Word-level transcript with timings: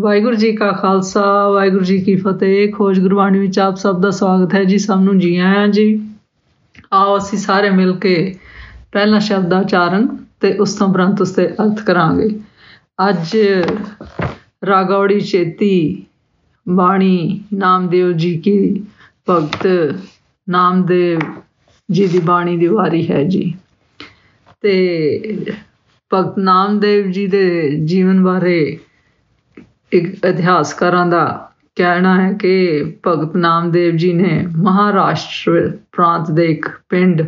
ਵਾਹਿਗੁਰੂ 0.00 0.34
ਜੀ 0.34 0.52
ਕਾ 0.52 0.72
ਖਾਲਸਾ, 0.72 1.48
ਵਾਹਿਗੁਰੂ 1.48 1.84
ਜੀ 1.84 1.98
ਕੀ 1.98 2.16
ਫਤਿਹ। 2.16 2.72
ਖੋਜ 2.72 3.00
ਗੁਰਬਾਣੀ 3.00 3.38
ਵਿੱਚ 3.38 3.58
ਆਪ 3.58 3.76
ਸਭ 3.76 4.00
ਦਾ 4.00 4.10
ਸਵਾਗਤ 4.10 4.54
ਹੈ 4.54 4.64
ਜੀ, 4.64 4.78
ਸਭ 4.78 5.00
ਨੂੰ 5.00 5.18
ਜੀ 5.18 5.36
ਆਇਆਂ 5.36 5.68
ਜੀ। 5.68 6.06
ਆਓ 6.92 7.18
ਅਸੀਂ 7.18 7.38
ਸਾਰੇ 7.38 7.70
ਮਿਲ 7.70 7.92
ਕੇ 7.92 8.34
ਪਹਿਲਾ 8.92 9.18
ਸ਼ਬਦ 9.18 9.48
ਦਾ 9.48 9.58
ਉਚਾਰਨ 9.58 10.06
ਤੇ 10.40 10.52
ਉਸ 10.52 10.74
ਤੋਂ 10.74 10.88
ਉਪਰੰਤ 10.88 11.20
ਉਸ 11.20 11.30
ਤੇ 11.30 11.46
ਅਰਥ 11.46 11.82
ਕਰਾਂਗੇ। 11.84 12.28
ਅੱਜ 13.08 13.36
ਰਾਗੌੜੀ 14.66 15.20
ਚੇਤੀ 15.20 16.06
ਬਾਣੀ 16.68 17.40
ਨਾਮਦੇਵ 17.52 18.12
ਜੀ 18.12 18.38
ਕੀ 18.38 18.84
ਭਗਤ 19.30 19.66
ਨਾਮਦੇਵ 20.48 21.20
ਜੀ 21.90 22.06
ਦੀ 22.06 22.18
ਬਾਣੀ 22.18 22.56
ਦੀ 22.56 22.66
ਵਾਰੀ 22.66 23.10
ਹੈ 23.10 23.22
ਜੀ। 23.24 23.54
ਤੇ 24.60 25.44
ਭਗਤ 26.14 26.38
ਨਾਮਦੇਵ 26.38 27.10
ਜੀ 27.10 27.26
ਦੇ 27.26 27.70
ਜੀਵਨ 27.84 28.24
ਬਾਰੇ 28.24 28.78
ਇੱਕ 29.92 30.24
ਇਤਿਹਾਸਕਾਰਾਂ 30.24 31.06
ਦਾ 31.06 31.52
ਕਹਿਣਾ 31.76 32.22
ਹੈ 32.22 32.32
ਕਿ 32.32 32.84
ਭਗਤ 33.06 33.36
ਨਾਮਦੇਵ 33.36 33.96
ਜੀ 33.96 34.12
ਨੇ 34.12 34.46
ਮਹਾਰਾਸ਼ਟਰ 34.56 35.78
ਪ੍ਰਾਂਤ 35.92 36.30
ਦੇ 36.30 36.46
ਇੱਕ 36.46 36.68
ਪਿੰਡ 36.88 37.22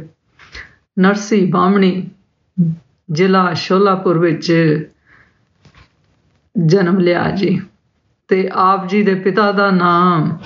ਨਰਸੀ 0.99 1.47
ਬਾਮਣੀ 1.47 2.09
ਜ਼ਿਲ੍ਹਾ 3.13 3.53
ਸ਼ੋਲਾਪੁਰ 3.53 4.19
ਵਿੱਚ 4.19 4.53
ਜਨਮ 6.67 6.99
ਲਿਆ 6.99 7.31
ਜੀ 7.31 7.61
ਤੇ 8.29 8.49
ਆਪ 8.53 8.89
ਜੀ 8.89 9.03
ਦੇ 9.03 9.15
ਪਿਤਾ 9.15 9.53
ਦਾ 9.53 9.71
ਨਾਮ 9.71 10.39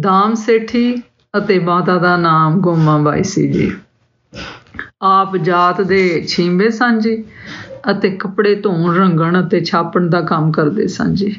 ਦਾਮ 0.00 0.34
ਸੇਠੀ 0.34 1.02
ਅਤੇ 1.38 1.58
ਮਾਤਾ 1.58 1.98
ਦਾ 1.98 2.16
ਨਾਮ 2.16 2.60
ਗੋਮਾਬਾਈ 2.60 3.22
ਸੀ 3.22 3.52
ਜੀ। 3.52 3.76
ਆਪ 5.02 5.36
ਜਾਤ 5.36 5.80
ਦੇ 5.80 6.24
ਛੀਂਬੇ 6.28 6.70
ਸਨ 6.70 6.98
ਜੀ। 6.98 7.24
ਅਤੇ 7.90 8.10
ਕੱਪੜੇ 8.10 8.54
ਧੋਣ, 8.54 8.94
ਰੰਗਣ 8.94 9.40
ਅਤੇ 9.40 9.60
ਛਾਪਣ 9.60 10.08
ਦਾ 10.08 10.20
ਕੰਮ 10.20 10.50
ਕਰਦੇ 10.52 10.86
ਸਨ 10.86 11.14
ਜੀ। 11.14 11.34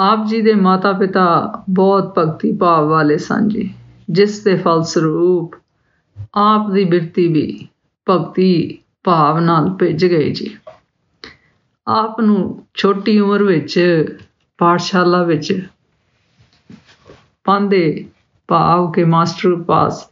ਆਪ 0.00 0.26
ਜੀ 0.26 0.40
ਦੇ 0.42 0.54
ਮਾਤਾ-ਪਿਤਾ 0.54 1.24
ਬਹੁਤ 1.70 2.12
ਭਗਤੀ 2.18 2.52
ਭਾਵ 2.52 2.88
ਵਾਲੇ 2.88 3.16
ਸਨ 3.18 3.48
ਜੀ, 3.48 3.70
ਜਿਸ 4.10 4.38
ਦੇ 4.44 4.56
ਫਲਸਰੂਪ 4.56 5.56
ਆਪ 6.36 6.70
ਦੀ 6.70 6.84
ਬਿਰਤੀ 6.84 7.26
ਵੀ 7.28 7.68
ਭਗਤੀ 8.06 8.78
ਭਾਵ 9.04 9.38
ਨਾਲ 9.40 9.70
ਭਿੱਜ 9.70 10.04
ਗਈ 10.06 10.32
ਜੀ। 10.32 10.56
ਆਪ 11.86 12.20
ਨੂੰ 12.20 12.64
ਛੋਟੀ 12.74 13.18
ਉਮਰ 13.20 13.42
ਵਿੱਚ, 13.42 13.78
ਪਾਠਸ਼ਾਲਾ 14.58 15.22
ਵਿੱਚ 15.22 15.68
ਪਾਂਦੇ 17.44 18.06
ਭਾਵ 18.48 18.90
ਕੇ 18.92 19.04
ਮਾਸਟਰ 19.04 19.54
ਪਾਸ 19.62 20.06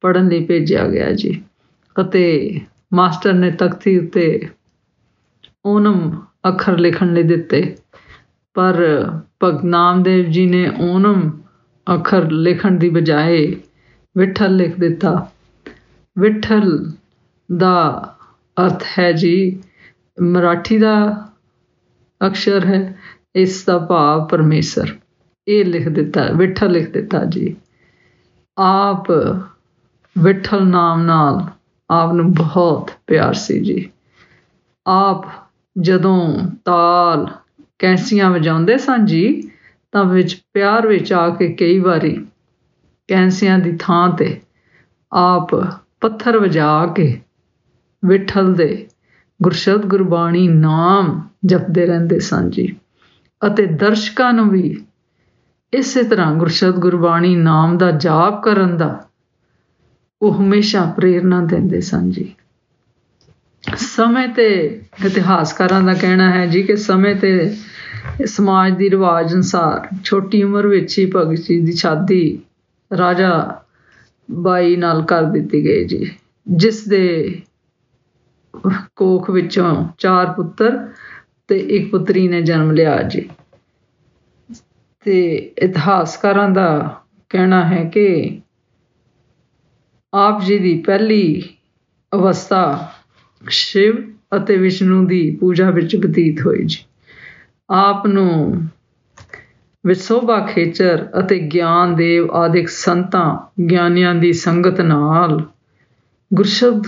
ਪੜਨ 0.00 0.28
ਲਈ 0.28 0.44
ਭੇਜਿਆ 0.44 0.86
ਗਿਆ 0.88 1.10
ਜੀ 1.12 1.42
ਅਤੇ 1.96 2.60
ਮਾਸਟਰ 2.94 3.32
ਨੇ 3.32 3.50
ਤਖਤੀ 3.50 3.98
ਉੱਤੇ 3.98 4.48
ਓਨਮ 5.66 6.22
ਅੱਖਰ 6.48 6.78
ਲਿਖਣ 6.78 7.14
ਲਈ 7.14 7.22
ਦਿੱਤੇ। 7.22 7.76
ਪਰ 8.54 9.06
ਭਗਤ 9.44 9.64
ਨਾਮਦੇਵ 9.64 10.30
ਜੀ 10.30 10.46
ਨੇ 10.46 10.72
ਓਨਮ 10.80 11.40
ਅੱਖਰ 11.94 12.30
ਲਿਖਣ 12.30 12.72
ਦੀ 12.72 12.88
ਬਜਾਏ 12.88 13.56
ਵਿਠਲ 14.16 14.56
ਲਿਖ 14.56 14.80
ਦਿੱਤਾ। 14.80 15.30
ਵਿਠਲ 16.18 16.92
ਦਾ 17.56 18.14
ਅਰਥ 18.64 18.84
ਹੈ 18.98 19.12
ਜੀ, 19.12 19.62
ਮਰਾਠੀ 20.22 20.78
ਦਾ 20.78 21.26
ਅਕਸ਼ਰ 22.26 22.66
ਹੈ, 22.66 22.98
ਇਸ 23.34 23.64
ਦਾ 23.64 23.78
ਭਾਵ 23.78 24.26
ਪਰਮੇਸ਼ਰ। 24.26 24.96
ਇਹ 25.48 25.64
ਲਿਖ 25.64 25.88
ਦਿੱਤਾ, 25.88 26.26
ਵਿਠਲ 26.36 26.70
ਲਿਖ 26.70 26.90
ਦਿੱਤਾ 26.90 27.24
ਜੀ। 27.24 27.56
ਆਪ 28.58 29.10
ਵਿਠਲ 30.18 30.66
ਨਾਮ 30.66 31.02
ਨਾਲ 31.02 31.46
ਆਪ 31.90 32.12
ਨੂੰ 32.12 32.32
ਬਹੁਤ 32.32 32.90
ਪਿਆਰ 33.06 33.34
ਸੀ 33.34 33.64
ਜੀ। 33.64 33.90
ਆਪ 34.86 35.41
ਜਦੋਂ 35.80 36.38
ਤਾਲ 36.64 37.26
ਕੈਂਸੀਆਂ 37.78 38.30
ਵਜਾਉਂਦੇ 38.30 38.78
ਸਨ 38.78 39.04
ਜੀ, 39.04 39.50
ਤਾਂ 39.92 40.04
ਵਿੱਚ 40.04 40.42
ਪਿਆਰ 40.52 40.86
ਵਿੱਚ 40.86 41.12
ਆ 41.12 41.28
ਕੇ 41.28 41.52
ਕਈ 41.52 41.78
ਵਾਰੀ 41.78 42.26
ਕੈਂਸੀਆਂ 43.08 43.58
ਦੀ 43.58 43.76
ਥਾਂ 43.80 44.08
ਤੇ 44.08 44.40
ਆਪ 45.12 45.54
ਪੱਥਰ 46.00 46.38
ਵਜਾ 46.38 46.86
ਕੇ 46.86 47.20
ਵਿਠਲ 48.04 48.54
ਦੇ 48.54 48.88
ਗੁਰਸ਼ਬਦ 49.42 49.86
ਗੁਰਬਾਣੀ 49.86 50.48
ਨਾਮ 50.48 51.28
ਜਪਦੇ 51.44 51.86
ਰਹਿੰਦੇ 51.86 52.18
ਸਨ 52.18 52.50
ਜੀ। 52.50 52.76
ਅਤੇ 53.46 53.66
ਦਰਸ਼ਕਾਂ 53.66 54.32
ਨੂੰ 54.32 54.48
ਵੀ 54.48 54.84
ਇਸੇ 55.72 56.02
ਤਰ੍ਹਾਂ 56.02 56.34
ਗੁਰਸ਼ਬਦ 56.34 56.78
ਗੁਰਬਾਣੀ 56.78 57.36
ਨਾਮ 57.36 57.78
ਦਾ 57.78 57.90
ਜਾਪ 57.90 58.42
ਕਰਨ 58.42 58.76
ਦਾ 58.76 59.06
ਉਹ 60.22 60.34
ਹਮੇਸ਼ਾ 60.34 60.84
ਪ੍ਰੇਰਣਾ 60.84 61.40
ਦਿੰਦੇ 61.40 61.80
ਸਨ 61.80 62.10
ਜੀ। 62.10 62.34
ਸਮੇਂ 63.64 64.28
ਤੇ 64.28 64.80
ਇਤਿਹਾਸਕਾਰਾਂ 65.06 65.82
ਦਾ 65.82 65.94
ਕਹਿਣਾ 65.94 66.30
ਹੈ 66.30 66.46
ਜੀ 66.46 66.62
ਕਿ 66.62 66.76
ਸਮੇਂ 66.76 67.14
ਤੇ 67.16 67.56
ਸਮਾਜ 68.26 68.72
ਦੀ 68.76 68.90
ਰਿਵਾਜ 68.90 69.34
ਅਨਸਾਰ 69.34 69.88
ਛੋਟੀ 70.04 70.42
ਉਮਰ 70.42 70.66
ਵਿੱਚ 70.66 70.98
ਹੀ 70.98 71.10
ਭਗਤ 71.16 71.40
ਜੀ 71.40 71.60
ਦੀ 71.60 71.72
ਸ਼ਾਦੀ 71.72 72.38
ਰਾਜਾ 72.98 73.60
ਬਾਈ 74.30 74.76
ਨਾਲ 74.76 75.02
ਕਰ 75.02 75.22
ਦਿੱਤੀ 75.22 75.64
ਗਈ 75.64 75.84
ਜੀ, 75.84 76.10
ਜਿਸ 76.46 76.88
ਦੇ 76.88 77.40
ਕੋਖ 78.96 79.30
ਵਿੱਚੋਂ 79.30 79.88
ਚਾਰ 79.98 80.32
ਪੁੱਤਰ 80.32 80.88
ਤੇ 81.48 81.56
ਇੱਕ 81.56 81.90
ਪੁੱਤਰੀ 81.90 82.28
ਨੇ 82.28 82.42
ਜਨਮ 82.42 82.70
ਲਿਆ 82.70 83.02
ਜੀ। 83.02 83.28
ਤੇ 85.06 85.34
ਇਤਿਹਾਸਕਾਰਾਂ 85.58 86.48
ਦਾ 86.48 87.00
ਕਹਿਣਾ 87.30 87.64
ਹੈ 87.64 87.84
ਕਿ 87.84 88.40
ਆਪ 90.14 90.42
ਜੀ 90.42 90.58
ਦੀ 90.58 90.82
ਪਹਿਲੀ 90.86 91.42
ਅਵਸਥਾ 92.12 92.91
ਸ਼ਿਵ 93.48 93.96
ਅਤੇ 94.36 94.56
ਵਿਸ਼ਨੂੰ 94.56 95.06
ਦੀ 95.06 95.36
ਪੂਜਾ 95.40 95.70
ਵਿੱਚ 95.70 95.96
ਬਤੀਤ 95.96 96.46
ਹੋਈ 96.46 96.64
ਜੀ। 96.64 96.78
ਆਪ 97.70 98.06
ਨੂੰ 98.06 98.62
ਵਿਸੋਭਾ 99.86 100.46
ਖੇਚਰ 100.46 101.08
ਅਤੇ 101.18 101.38
ਗਿਆਨ 101.38 101.94
ਦੇਵ 101.94 102.30
ਆਦਿਕ 102.30 102.68
ਸੰਤਾਂ, 102.68 103.38
ਗਿਆਨੀਆਂ 103.70 104.14
ਦੀ 104.14 104.32
ਸੰਗਤ 104.32 104.80
ਨਾਲ 104.80 105.42
ਗੁਰਸ਼ਬਦ 106.34 106.82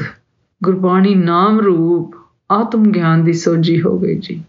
ਗੁਰਬਾਣੀ 0.62 1.14
ਨਾਮ 1.14 1.60
ਰੂਪ 1.60 2.14
ਆਤਮ 2.52 2.90
ਗਿਆਨ 2.90 3.24
ਦੀ 3.24 3.32
ਸੋਝੀ 3.32 3.80
ਹੋ 3.82 3.98
ਗਈ 3.98 4.14
ਜੀ। 4.14 4.42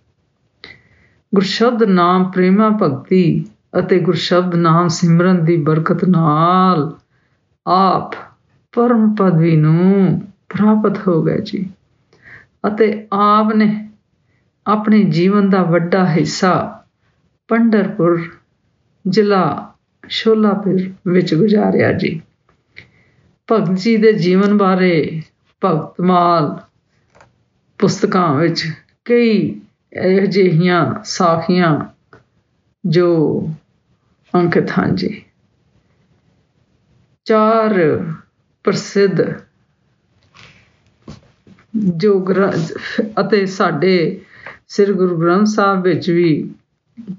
ਗੁਰਸ਼ਬਦ 1.33 1.83
ਨਾਮ 1.83 2.31
ਪ੍ਰੇਮਾ 2.31 2.69
ਭਗਤੀ 2.69 3.45
ਅਤੇ 3.79 3.99
ਗੁਰਸ਼ਬਦ 3.99 4.55
ਨਾਮ 4.55 4.87
ਸਿਮਰਨ 4.87 5.45
ਦੀ 5.45 5.57
ਬਰਕਤ 5.57 6.05
ਨਾਲ 6.05 6.93
ਆਪ 7.67 8.11
ਪਰਮ 8.73 9.15
ਪਦਵੀ 9.15 9.55
ਨੂੰ 9.55 10.21
ਪ੍ਰਾਪਤ 10.49 11.07
ਹੋ 11.07 11.23
ਗਏ 11.23 11.41
ਜੀ। 11.41 11.69
ਅਤੇ 12.67 13.07
ਆਪ 13.13 13.53
ਨੇ 13.53 13.89
ਆਪਣੇ 14.67 15.03
ਜੀਵਨ 15.03 15.49
ਦਾ 15.49 15.63
ਵੱਡਾ 15.63 16.05
ਹਿੱਸਾ 16.09 16.85
ਪੰਡਰਪੁਰ 17.47 18.29
ਜ਼ਿਲ੍ਹਾ 19.07 19.73
ਸ਼ੋਲਾਪੁਰ 20.07 20.89
ਵਿੱਚ 21.07 21.35
ਗੁਜ਼ਾਰਿਆ 21.35 21.91
ਜੀ। 21.91 22.21
ਭਗਤ 23.51 23.71
ਜੀ 23.71 23.97
ਦੇ 23.97 24.13
ਜੀਵਨ 24.13 24.57
ਬਾਰੇ 24.57 25.21
ਭਗਤਮਾਲ 25.65 26.59
ਪੁਸਤਕਾਂ 27.79 28.35
ਵਿੱਚ 28.35 28.71
ਕਈ 29.05 29.61
ਇਹੋ 29.93 30.25
ਜਿਹੀਆਂ 30.25 30.93
ਸਾਖੀਆਂ 31.03 31.79
ਜੋ 32.85 33.49
ਅੰਕਿਤ 34.35 34.71
ਹਨ 34.71 34.95
ਜੀ। 34.95 35.25
ਚਾਰ 37.25 38.03
ਪ੍ਰਸਿੱਧ 38.63 39.21
ਜੋ 41.75 42.25
ਅਤੇ 43.19 43.45
ਸਾਡੇ 43.45 44.21
ਸ੍ਰੀ 44.67 44.93
ਗੁਰੂ 44.93 45.17
ਗ੍ਰੰਥ 45.17 45.47
ਸਾਹਿਬ 45.47 45.81
ਵਿੱਚ 45.81 46.09
ਵੀ 46.09 46.49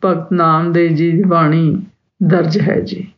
ਭਗਤ 0.04 0.32
ਨਾਮਦੇਵ 0.32 0.94
ਜੀ 0.94 1.10
ਦੀ 1.12 1.22
ਬਾਣੀ 1.22 1.82
ਦਰਜ 2.22 2.58
ਹੈ 2.58 2.80
ਜੀ। 2.80 3.08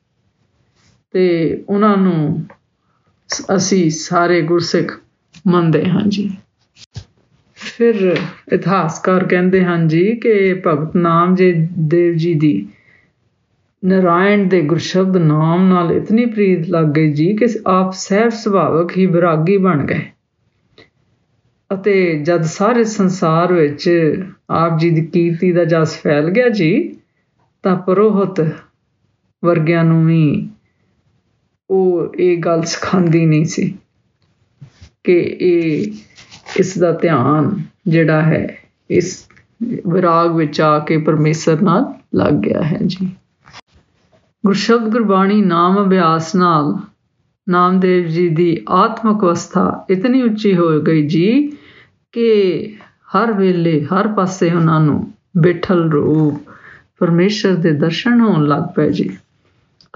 ਤੇ 1.13 1.27
ਉਹਨਾਂ 1.69 1.97
ਨੂੰ 1.97 2.45
ਅਸੀਂ 3.57 3.91
ਸਾਰੇ 3.91 4.43
ਗੁਰਸਿੱਖ 4.43 5.01
ਮੰਨਦੇ 5.47 5.85
ਹਾਂ 5.85 6.03
ਜੀ। 6.09 6.37
ਫਿਰ 7.55 8.17
ਇਤਿਹਾਸਕਾਰ 8.53 9.25
ਕਹਿੰਦੇ 9.25 9.65
ਹਨ 9.65 9.89
ਜੀ 9.89 10.17
ਕਿ 10.17 10.63
ਭਗਤ 10.67 10.97
ਨਾਮ 10.97 11.35
ਜੀ 11.35 11.69
ਦੇਵ 11.79 12.15
ਜੀ 12.15 12.35
ਦੀ 12.35 12.69
ਨਰਾਇਣ 13.85 14.49
ਦੇ 14.49 14.63
ਗੁਰਸ਼ਬਦ 14.63 15.17
ਨਾਮ 15.17 15.69
ਨਾਲ 15.69 15.93
ਇਤਨੀ 15.93 16.27
ਪ੍ਰੀਤ 16.27 16.69
ਲੱਗ 16.69 16.87
ਗਈ 16.87 17.13
ਜੀ 17.13 17.37
ਕਿ 17.37 17.47
ਆਪ 17.67 17.93
ਸਹਿਬ 17.93 18.29
ਸੁਭਾਵਕ 18.29 18.97
ਹੀ 18.97 19.07
ਵਿਰਾਗੀ 19.07 19.57
ਬਣ 19.57 19.87
ਗਏ। 19.87 20.01
ਅਤੇ 21.71 22.19
ਜਦ 22.19 22.43
ਸਾਰੇ 22.43 22.85
ਸੰਸਾਰ 22.85 23.53
ਵਿੱਚ 23.53 23.91
ਆਪ 24.51 24.79
ਜੀ 24.79 24.91
ਦੀ 24.91 25.07
ਕੀਰਤੀ 25.07 25.53
ਦਾ 25.53 25.65
ਜਸ 25.65 25.97
ਫੈਲ 26.03 26.31
ਗਿਆ 26.31 26.49
ਜੀ, 26.49 26.99
ਤਾਂ 27.63 27.77
ਪਰੋਹਤ 27.77 28.41
ਵਰਗਿਆਂ 29.45 29.85
ਨੂੰ 29.85 30.07
ਵੀ 30.07 30.49
ਉਹ 31.71 32.15
ਇਹ 32.19 32.39
ਗੱਲ 32.39 32.63
ਸਿਖਾਉਂਦੀ 32.63 33.27
ਨਹੀਂ 33.27 33.45
ਸੀ 33.45 33.75
ਕਿ 35.05 35.19
ਇਹ 35.41 35.93
ਇਸ 36.61 36.79
ਦਾ 36.79 36.93
ਧਿਆਨ 36.93 37.63
ਜਿਹੜਾ 37.87 38.23
ਹੈ, 38.23 38.59
ਇਸ 38.91 39.29
ਵਿਰਾਗ 39.87 40.37
ਵਿੱਚ 40.37 40.61
ਆ 40.61 40.79
ਕੇ 40.79 40.97
ਪਰਮੇਸ਼ਰ 40.99 41.63
ਨਾਲ 41.63 41.95
ਲੱਗ 42.15 42.33
ਗਿਆ 42.33 42.63
ਹੈ 42.63 42.79
ਜੀ। 42.83 43.07
ਗੁਰਸ਼ਬਦ 44.45 44.89
ਗੁਰਬਾਣੀ 44.89 45.43
ਨਾਮ 45.43 45.87
ਅਭਿਆਸ 45.87 46.35
ਨਾਲ 46.35 46.77
ਨਾਮਦੇਵ 47.49 48.07
ਜੀ 48.07 48.29
ਦੀ 48.29 48.65
ਆਤਮਿਕ 48.69 49.23
ਅਵਸਥਾ 49.23 49.87
ਇਤਨੀ 49.91 50.23
ਉੱਚੀ 50.23 50.57
ਹੋ 50.57 50.81
ਗਈ 50.81 51.07
ਜੀ 51.09 51.53
ਕਿ 52.13 52.77
ਹਰ 53.15 53.33
ਵੇਲੇ, 53.33 53.85
ਹਰ 53.85 54.09
ਪਾਸੇ 54.09 54.53
ਉਹਨਾਂ 54.53 54.81
ਨੂੰ 54.81 55.13
ਬਿਠਲ 55.37 55.91
ਰੂਪ 55.91 56.51
ਪਰਮੇਸ਼ਰ 56.99 57.55
ਦੇ 57.55 57.73
ਦਰਸ਼ਨ 57.73 58.21
ਹੋਣ 58.21 58.47
ਲੱਗ 58.47 58.63
ਪਏ 58.77 58.91
ਜੀ। 58.91 59.09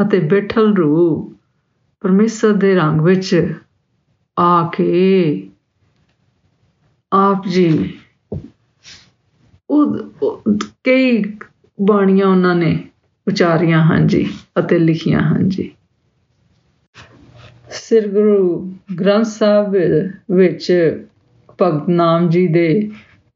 ਅਤੇ 0.03 0.19
ਬੈਠਲ 0.21 0.75
ਰੂਪ 0.75 1.33
ਪਰਮੇਸ਼ਰ 2.01 2.53
ਦੇ 2.53 2.75
ਰੰਗ 2.75 3.01
ਵਿੱਚ 3.01 3.55
ਆ 4.39 4.71
ਕੇ 4.75 5.49
ਆਪ 7.13 7.49
ਜੀ 7.49 7.95
ਉਹ 9.71 9.99
ਕਈ 10.85 11.23
ਬਾਣੀਆਂ 11.79 12.27
ਉਹਨਾਂ 12.27 12.55
ਨੇ 12.55 12.85
ਉਚਾਰੀਆਂ 13.29 13.83
ਹਨ 13.83 14.07
ਜੀ 14.07 14.29
ਅਤੇ 14.59 14.79
ਲਿਖੀਆਂ 14.79 15.21
ਹਨ 15.21 15.49
ਜੀ। 15.49 15.71
ਸ੍ਰੀ 17.71 18.09
ਗੁਰੂ 18.09 18.75
ਗ੍ਰੰਥ 19.01 19.27
ਸਾਹਿਬ 19.27 19.77
ਵਿੱਚ 20.31 20.73
ਭਗਤ 21.63 21.89
ਨਾਮ 21.89 22.29
ਜੀ 22.29 22.47
ਦੇ 22.49 22.69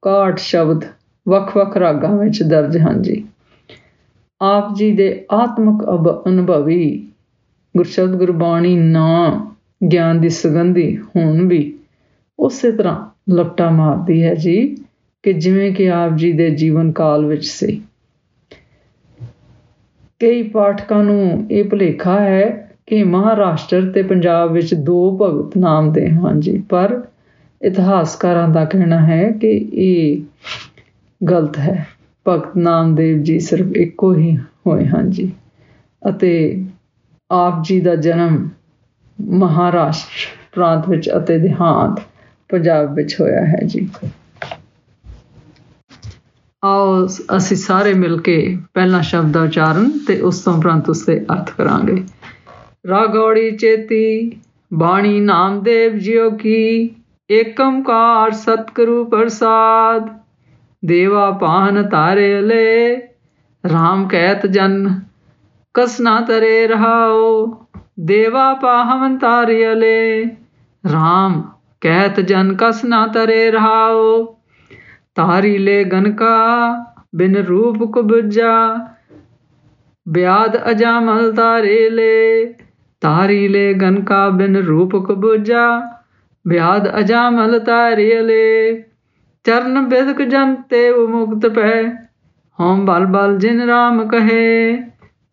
61 0.02 0.36
ਸ਼ਬਦ 0.38 0.84
ਵੱਖ-ਵੱਖ 1.26 1.76
ਰਾਗਾਂ 1.76 2.16
ਵਿੱਚ 2.16 2.42
ਦਰਜ 2.42 2.76
ਹਨ 2.78 3.02
ਜੀ। 3.02 3.24
ਆਪ 4.40 4.74
ਜੀ 4.76 4.90
ਦੇ 4.92 5.08
ਆਤਮਿਕ 5.32 5.84
ਅਨੁਭਵੀ 6.28 7.08
ਗੁਰਸ਼ਬਦ 7.74 8.16
ਗੁਰਬਾਣੀ 8.16 8.74
ਨਾ 8.76 9.08
ਗਿਆਨ 9.92 10.20
ਦੀ 10.20 10.28
ਸੁਗੰਧੀ 10.28 10.96
ਹੁਣ 11.16 11.46
ਵੀ 11.48 11.60
ਉਸੇ 12.38 12.70
ਤਰ੍ਹਾਂ 12.72 13.32
ਲਪਟਾ 13.34 13.70
ਮਾਰਦੀ 13.70 14.22
ਹੈ 14.22 14.34
ਜੀ 14.34 14.56
ਕਿ 15.24 15.32
ਜਿਵੇਂ 15.32 15.72
ਕਿ 15.72 15.90
ਆਪ 15.90 16.16
ਜੀ 16.16 16.32
ਦੇ 16.32 16.50
ਜੀਵਨ 16.50 16.92
ਕਾਲ 16.92 17.24
ਵਿੱਚ 17.26 17.44
ਸੀ। 17.44 17.80
ਕਈ 20.20 20.42
ਪਾਠਕਾਂ 20.42 21.02
ਨੂੰ 21.04 21.46
ਇਹ 21.50 21.64
ਭੁਲੇਖਾ 21.64 22.20
ਹੈ 22.20 22.44
ਕਿ 22.86 23.02
ਮਹਾਰਾਸ਼ਟਰ 23.04 23.90
ਤੇ 23.92 24.02
ਪੰਜਾਬ 24.02 24.52
ਵਿੱਚ 24.52 24.74
ਦੋ 24.74 25.18
ਭਗਤ 25.22 25.56
ਨਾਮ 25.58 25.92
ਦੇ 25.92 26.08
ਹਨ 26.08 26.40
ਜੀ, 26.40 26.58
ਪਰ 26.68 27.02
ਇਤਿਹਾਸਕਾਰਾਂ 27.62 28.48
ਦਾ 28.48 28.64
ਕਹਿਣਾ 28.64 28.98
ਹੈ 29.06 29.30
ਕਿ 29.32 29.50
ਇਹ 29.72 30.22
ਗਲਤ 31.20 31.58
ਹੈ। 31.58 31.86
ਭਗਤ 32.26 32.56
ਨਾਮਦੇਵ 32.56 33.22
ਜੀ 33.22 33.38
ਸਿਰਫ 33.40 33.66
ਇੱਕੋ 33.76 34.14
ਹੀ 34.14 34.36
ਹੋਏ 34.66 34.86
ਹਨ 34.86 35.10
ਜੀ 35.10 35.32
ਅਤੇ 36.02 36.32
ਆਪ 37.30 37.62
ਜੀ 37.64 37.80
ਦਾ 37.80 37.94
ਜਨਮ 37.96 38.48
ਮਹਾਰਾਸ਼ਟਰ 39.20 40.36
ਪ੍ਰਾਂਤ 40.52 40.88
ਵਿੱਚ 40.88 41.10
ਅਤੇ 41.16 41.38
ਦਿਹਾਂਤ 41.38 42.02
ਪੰਜਾਬ 42.48 42.94
ਵਿੱਚ 42.94 43.20
ਹੋਇਆ 43.20 43.44
ਹੈ 43.46 43.60
ਜੀ। 43.64 43.88
ਆਓ 46.62 47.06
ਅਸੀਂ 47.36 47.56
ਸਾਰੇ 47.56 47.94
ਮਿਲ 47.94 48.20
ਕੇ 48.20 48.58
ਪਹਿਲਾ 48.74 49.00
ਸ਼ਬਦ 49.00 49.32
ਦਾ 49.32 49.42
ਉਚਾਰਨ 49.42 49.90
ਤੇ 50.06 50.20
ਉਸ 50.20 50.40
ਤੋਂ 50.40 50.54
ਉਪਰੰਤ 50.54 50.88
ਉਸ 50.88 51.04
ਦੇ 51.06 51.24
ਅਰਥ 51.32 51.50
ਕਰਾਂਗੇ। 51.50 52.02
ਰਾਗੌੜੀ 52.88 53.50
ਚੇਤੀ, 53.56 54.30
ਬਾਣੀ 54.74 55.20
ਨਾਮਦੇਵ 55.20 55.98
ਜੀਓ 55.98 56.30
ਕੀ 56.30 56.90
ਏਕੰਕਾਰ 57.30 58.30
ਸਤਿਗੁਰੂ 58.30 59.04
ਪ੍ਰਸਾਦ, 59.04 60.08
ਦੇਵਾ 60.82 61.30
ਪਾਹਨ 61.30 61.88
ਤਾਰੇ 61.88 62.40
ਲੈ 62.40 62.94
RAM 63.64 64.06
ਕਹਿਤ 64.08 64.46
ਜਨ 64.46 65.00
ਕਸਨਾ 65.74 66.20
ਤਰੇ 66.20 66.66
ਰਹਾਓ 66.66 67.46
ਦੇਵਾ 68.00 68.52
ਪਾਹਨ 68.54 69.16
ਤਾਰੇ 69.18 69.74
ਲੈ 69.74 70.22
RAM 70.84 71.40
ਕਹਿਤ 71.80 72.20
ਜਨ 72.20 72.54
ਕਸਨਾ 72.56 73.06
ਤਰੇ 73.06 73.50
ਰਹਾਓ 73.50 74.24
ਤਾਰੀ 75.14 75.56
ਲੈ 75.58 75.82
ਗਨਕਾ 75.84 76.36
ਬਿਨ 77.14 77.36
ਰੂਪ 77.36 77.82
ਕੁਬਜਾ, 77.92 78.78
ਬਿਆਦ 80.06 80.56
ਅਜਾਮਲ 80.70 81.32
ਤਾਰੇ 81.34 81.88
ਲੈ 81.90 82.52
ਤਾਰੀ 83.02 83.46
ਲੈ 83.48 83.72
ਗਨਕਾ 83.72 84.28
ਬਿਨ 84.30 84.56
ਰੂਪ 84.56 84.96
ਕੁਬਜਾ 84.96 85.66
ਬਿਆਦ 86.48 86.98
ਅਜਾਮਲ 86.98 87.58
ਤਾਰੇ 87.58 88.22
ਲੈ 88.22 88.82
ਚਰਨ 89.44 89.86
ਬਿਦਕ 89.86 90.22
ਜਨ 90.22 90.54
ਤੇ 90.54 90.90
ਮੁਕਤ 90.92 91.46
ਪੈ, 91.46 91.82
ਹਉ 92.60 92.76
ਬਲ 92.76 93.06
ਬਲ 93.06 93.38
ਜਿਨ 93.38 93.60
ਰਾਮ 93.60 94.08
ਕਹੇ, 94.08 94.76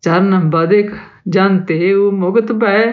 ਚਰਨ 0.02 0.50
ਬਦਿਕ 0.50 0.90
ਜਨ 1.28 1.58
ਤੇ 1.58 1.94
ਮੁਕਤ 1.94 2.52
ਪੈ, 2.52 2.92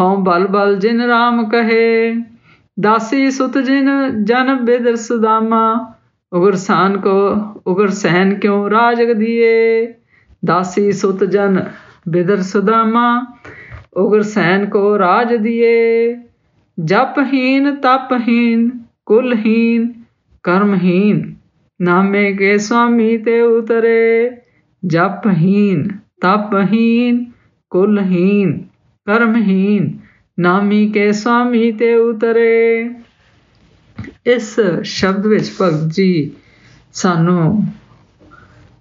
ਹਉ 0.00 0.16
ਬਲ 0.16 0.46
ਬਲ 0.46 0.76
ਜਿਨ 0.76 1.00
ਰਾਮ 1.00 1.48
ਕਹੇ, 1.48 2.14
ਦਾਸੀ 2.80 3.30
ਸੁਤ 3.30 3.58
ਜਿਨ 3.58 3.90
ਜਨ 4.24 4.54
ਬਿਦਰ 4.54 4.96
ਸੁਦਾਮਾ, 4.96 5.94
ਉਗਰ 6.32 6.54
ਸਾਨ 6.54 6.98
ਕੋ 6.98 7.30
ਉਗਰ 7.66 7.88
ਸਹਿਨ 7.88 8.34
ਕਿਉ 8.34 8.70
ਰਾਜਗ 8.70 9.12
ਦੀਏ, 9.12 9.94
ਦਾਸੀ 10.44 10.92
ਸੁਤ 10.92 11.24
ਜਨ 11.24 11.64
ਬਿਦਰ 12.08 12.42
ਸੁਦਾਮਾ, 12.42 13.26
ਉਗਰ 13.96 14.22
ਸੈਨ 14.22 14.66
ਕੋ 14.66 14.98
ਰਾਜ 14.98 15.34
ਦੀਏ। 15.34 16.14
ਜਪਹੀਨ 16.84 17.74
ਤਪਹੀਨ, 17.74 18.70
ਕੁਲਹੀਨ, 19.06 19.92
ਕਰਮਹੀਨ। 20.42 21.34
ਨਾਮੇ 21.80 22.32
ਕੇ 22.32 22.58
ਸੁਆਮੀ 22.58 23.18
ਤੇ 23.18 23.40
ਉਤਰੇ, 23.40 24.30
ਜਪਹੀਨ, 24.86 25.88
ਤਪਹੀਨ, 26.20 27.24
ਕੁਲਹੀਨ, 27.70 28.64
ਕਰਮਹੀਨ। 29.06 29.98
ਨਾਮੀ 30.40 30.88
ਕੇ 30.88 31.12
ਸੁਆਮੀ 31.12 31.72
ਤੇ 31.72 31.94
ਉਤਰੇ। 31.94 32.90
ਇਸ 34.26 34.60
ਸ਼ਬਦ 34.82 35.26
ਵਿੱਚ 35.26 35.52
ਭਗਤ 35.62 35.92
ਜੀ 35.92 36.30
ਸਾਨੂੰ 36.92 37.64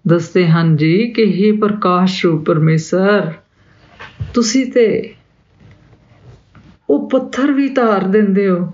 ਦੱਸਦੇ 0.07 0.47
ਹਨ 0.47 0.75
ਜੀ 0.75 1.07
ਕਿ 1.07 1.23
हे 1.23 1.57
ਪ੍ਰਕਾਸ਼ 1.59 2.25
ਰੂਪ 2.25 2.45
ਪਰਮੇਸ਼ਰ, 2.45 3.31
ਤੁਸੀਂ 4.33 4.71
ਤੇ 4.71 5.13
ਉਹ 6.89 7.09
ਪੱਥਰ 7.09 7.51
ਵੀ 7.51 7.69
ਧਾਰ 7.69 8.03
ਦਿੰਦੇ 8.03 8.49
ਹੋ। 8.49 8.71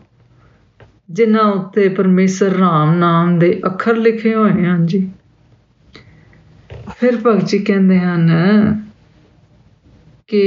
ਜਿਨ੍ਹਾਂ 1.10 1.44
ਉੱਤੇ 1.44 1.90
ਪਰਮੇਸ਼ਰ 1.90 2.46
ਰਾਮ 2.46 2.96
ਨਾਮ 2.96 3.40
ਦੇ 3.40 3.62
ਅੱਖਰ 3.66 3.96
ਲਿਖੇ 3.96 4.36
ਹੋਏ 4.36 4.66
ਹਨ 4.66 4.86
ਜੀ। 4.86 5.10
ਫਿਰ 6.98 7.18
ਭਗਤ 7.18 7.46
ਜੀ 7.46 7.60
ਕਹਿੰਦੇ 7.60 8.00
ਹਨ 8.00 8.32
ਕਿ 10.28 10.46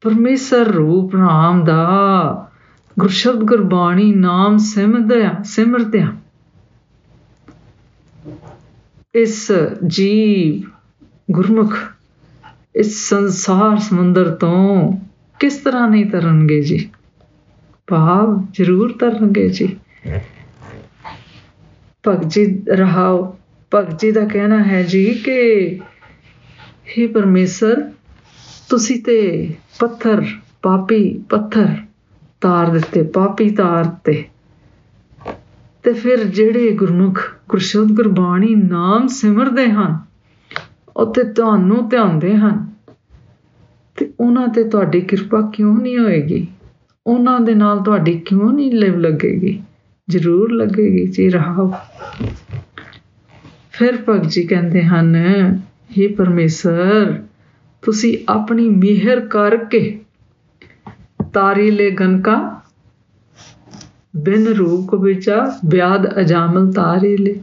ਪਰਮੇਸ਼ਰ 0.00 0.64
ਰੂਪ 0.64 1.16
ਨਾਮ 1.16 1.64
ਦਾ 1.64 2.50
ਗੁਰਸ਼ਬਦ 2.98 3.42
ਗੁਰਬਾਣੀ 3.44 4.12
ਨਾਮ 4.14 4.58
ਸਿਮਰਦਿਆਂ 4.58 5.42
ਸਿਮਰਦਿਆਂ। 5.44 6.12
ਇਸ 9.14 9.52
ਜੀਵ 9.86 10.70
ਗੁਰਮੁਖ, 11.30 11.76
ਇਸ 12.76 13.08
ਸੰਸਾਰ 13.08 13.78
ਸਮੁੰਦਰ 13.78 14.30
ਤੋਂ 14.30 14.92
ਕਿਸ 15.40 15.56
ਤਰ੍ਹਾਂ 15.56 15.88
ਨਹੀਂ 15.88 16.06
ਤਰਨਗੇ 16.06 16.62
ਜੀ? 16.62 16.90
ਭਾਵ 17.86 18.46
ਜ਼ਰੂਰ 18.52 18.92
ਤਰਨਗੇ 18.92 19.48
ਜੀ। 19.48 19.76
ਭਗਤ 22.08 22.24
ਜੀ, 22.24 22.62
ਰਹਾਓ। 22.68 23.36
ਭਗਤ 23.74 24.00
ਜੀ 24.00 24.12
ਦਾ 24.12 24.24
ਕਹਿਣਾ 24.24 24.64
ਹੈ 24.64 24.82
ਜੀ 24.82 25.14
ਕਿ 25.14 25.80
हे 26.88 27.12
ਪਰਮੇਸ਼ਰ, 27.12 27.90
ਤੁਸੀਂ 28.68 29.02
ਤੇ 29.02 29.54
ਪੱਥਰ, 29.78 30.24
ਪਾਪੀ 30.62 31.18
ਪੱਥਰ 31.28 31.68
ਤਾਰ 32.40 32.66
ਦਿੱਤੇ, 32.66 33.02
ਪਾਪੀ 33.02 33.50
ਤਾਰ 33.50 33.84
ਤੇ। 33.84 34.24
ਤੇ 35.82 35.92
ਫਿਰ 35.92 36.24
ਜਿਹੜੇ 36.24 36.72
ਗੁਰਮੁਖ 36.72 37.20
ਗੁਰਸ਼ਬਦ 37.48 37.92
ਗੁਰਬਾਣੀ 37.92 38.54
ਨਾਮ 38.54 39.06
ਸਿਮਰਦੇ 39.06 39.70
ਹਨ 39.70 39.98
ਉੱਤੇ 40.96 41.24
ਤੁਹਾਨੂੰ 41.24 41.88
ਧਿਆਉਂਦੇ 41.88 42.36
ਹਨ। 42.36 42.65
ਤੇ 43.96 44.12
ਉਹਨਾਂ 44.20 44.48
ਤੇ 44.48 44.64
ਤੁਹਾਡੀ 44.64 45.00
ਕਿਰਪਾ 45.00 45.50
ਕਿਉਂ 45.54 45.76
ਨਹੀਂ 45.76 45.98
ਹੋਏਗੀ? 45.98 46.46
ਉਹਨਾਂ 47.06 47.40
ਦੇ 47.40 47.54
ਨਾਲ 47.54 47.82
ਤੁਹਾਡੀ 47.82 48.18
ਕਿਉਂ 48.18 48.52
ਨਹੀਂ 48.52 48.72
ਲਿਵ 48.72 48.98
ਲੱਗੇਗੀ? 48.98 49.62
ਜ਼ਰੂਰ 50.10 50.52
ਲੱਗੇਗੀ, 50.52 51.06
ਜੀ 51.06 51.28
ਰਹਾਓ। 51.28 51.72
ਫਿਰ 53.72 53.96
ਭਗਤ 54.08 54.28
ਜੀ 54.28 54.42
ਕਹਿੰਦੇ 54.46 54.82
ਹਨ 54.82 55.16
हे 55.90 56.14
ਪਰਮੇਸ਼ਰ, 56.16 57.22
ਤੁਸੀਂ 57.82 58.18
ਆਪਣੀ 58.28 58.68
ਮਿਹਰ 58.68 59.20
ਕਰਕੇ 59.20 60.00
ਤਾਰੀ 61.32 61.70
ਲੈ 61.70 61.90
ਗਨਕਾ 61.90 62.60
ਬਿਨ 64.16 64.46
ਰੂਪ 64.46 64.94
ਵਿਚਾ 64.94 65.60
ਬਿਆਦ 65.64 66.20
ਅਜਾਮਲ 66.20 66.72
ਤਾਰੇ 66.72 67.16
ਲੈ। 67.16 67.34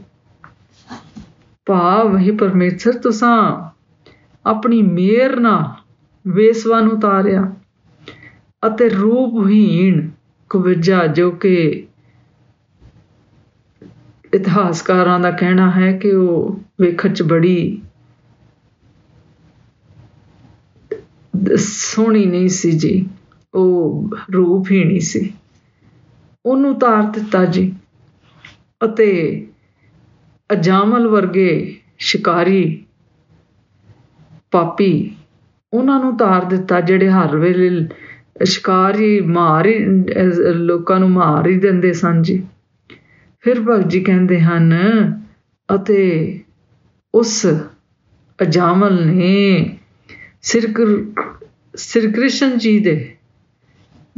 ਭਾਵ, 1.66 2.18
ਹੈ 2.18 2.32
ਪਰਮੇਸ਼ਰ, 2.32 2.92
ਤੁਸੀਂ 2.92 3.72
ਆਪਣੀ 4.46 4.82
ਮਿਹਰ 4.82 5.40
ਨਾਲ 5.40 5.83
ਵੇਸਵਾ 6.26 6.80
ਨੂੰ 6.82 7.00
ਤਾਰਿਆ 7.00 7.52
ਅਤੇ 8.64 8.90
ਰੂਪਹੀਣ 8.90 10.10
ਕੁਵਜਾ 10.50 11.06
ਜੋ 11.08 11.32
ਕਿ 11.32 11.56
ਇਤਿਹਾਸਕਾਰਾਂ 14.34 15.20
ਦਾ 15.20 15.32
ਕਹਿਣਾ 15.32 15.70
ਹੈ 15.72 15.92
ਕਿ 15.98 16.12
ਉਹ 16.12 16.60
ਵੇਖਣ 16.82 17.14
ਚ 17.14 17.24
ਬੜੀ 17.24 17.82
ਸੋਹਣੀ 21.58 22.26
ਨਹੀਂ 22.26 22.48
ਸੀ 22.50 22.72
ਜੀ, 22.72 23.06
ਉਹ 23.54 24.10
ਰੂਪਹੀਣੀ 24.34 25.00
ਸੀ। 25.00 25.34
ਉਹਨੂੰ 26.46 26.80
ਤਾਰ 26.80 27.04
ਦਿੱਤਾ 27.04 27.46
ਜੀ 27.46 27.72
ਅਤੇ 28.82 29.08
ਅਜਾਮਲ 30.50 31.08
ਵਰਗੇ 31.08 31.50
ਸ਼ਿਕਾਰੀ 32.00 32.64
ਪਾਪੀ 34.52 34.92
ਉਹਨਾਂ 35.74 36.00
ਨੂੰ 36.00 36.16
ਤਾਰ 36.18 36.46
ਦਿੱਤਾ, 36.46 36.80
ਜਿਹੜੇ 36.82 37.10
ਹਰ 37.10 37.36
ਵੇਲੇ 37.38 37.70
ਸ਼ਿਕਾਰੀ 38.46 39.20
ਮਾਰ 39.22 39.68
ਹੀ, 39.68 39.78
ਲੋਕਾਂ 40.56 41.00
ਨੂੰ 41.00 41.10
ਮਾਰ 41.12 41.48
ਹੀ 41.48 41.58
ਦਿੰਦੇ 41.60 41.94
ਸਨ 41.94 42.22
ਜੀ। 42.22 42.44
ਫਿਰ 43.44 43.60
ਭਗਤ 43.62 43.88
ਜੀ 43.88 44.00
ਕਹਿੰਦੇ 44.04 44.40
ਹਨ, 44.42 44.74
ਅਤੇ 45.70 46.40
ਉਸ 47.14 47.46
ਅਜਾਮਲ 48.40 49.06
ਨੇ 49.06 49.78
ਸਿਰ 50.42 50.72
ਸਿਰ 51.76 52.12
ਕ੍ਰਿਸ਼ਨ 52.12 52.58
ਜੀ 52.58 52.78
ਦੇ 52.80 52.96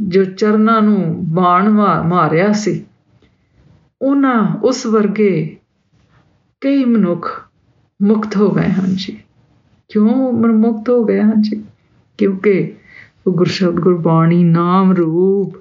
ਜੋ 0.00 0.24
ਚਰਨਾਂ 0.24 0.80
ਨੂੰ 0.82 1.02
ਬਾਣ 1.34 1.68
ਮਾਰਿਆ 2.04 2.52
ਸੀ, 2.52 2.84
ਉਹਨਾਂ 4.02 4.42
ਉਸ 4.62 4.86
ਵਰਗੇ 4.86 5.56
ਕਈ 6.62 6.84
ਮਨੁੱਖ 6.84 7.28
ਮੁਕਤ 8.00 8.36
ਹੋ 8.36 8.50
ਗਏ 8.50 8.68
ਹਨ 8.70 8.94
ਜੀ। 8.96 9.18
ਕਿਉਂ 9.88 10.32
ਮੁਕਤ 10.32 10.90
ਹੋ 10.90 11.04
ਗਏ 11.04 11.20
ਹਨ 11.20 11.42
ਜੀ? 11.42 11.64
ਕਿਉਂਕਿ 12.18 12.74
ਉਹ 13.26 13.32
ਗੁਰਸ਼ਬਦ 13.32 13.80
ਗੁਰਬਾਣੀ 13.80 14.44
ਨਾਮ 14.44 14.92
ਰੂਪ 14.92 15.56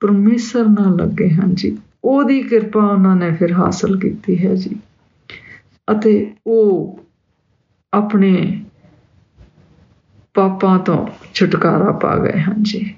ਪਰਮੇਸ਼ਰ 0.00 0.64
ਨਾਲ 0.64 0.96
ਲੱਗੇ 0.96 1.30
ਹਨ 1.30 1.54
ਜੀ। 1.54 1.78
ਉਹਦੀ 2.04 2.42
ਕਿਰਪਾ 2.42 2.84
ਉਹਨਾਂ 2.84 3.16
ਨੇ 3.16 3.32
ਫਿਰ 3.32 3.52
ਹਾਸਲ 3.52 3.98
ਕੀਤੀ 3.98 4.46
ਹੈ 4.46 4.54
ਜੀ। 4.54 4.76
ਅਤੇ 5.92 6.34
ਉਹ 6.46 7.00
ਆਪਣੇ 7.92 8.64
ਪਾਪਾਂ 10.34 10.78
ਤੋਂ 10.78 11.06
ਛੁਟਕਾਰਾ 11.34 11.92
ਪਾ 11.92 12.18
ਗਏ 12.18 12.40
ਹਨ 12.40 12.62
ਜੀ। 12.62 12.94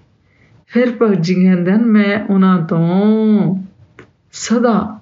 ਫਿਰ 0.66 0.96
ਭਗਤ 1.02 1.20
ਜੀ 1.20 1.34
ਕਹਿੰਦੇ 1.34 1.72
ਹਨ 1.72 1.84
ਮੈਂ 1.84 2.32
ਉਹਨਾਂ 2.32 2.66
ਤੋਂ 2.66 3.64
ਸਦਾ 4.32 5.00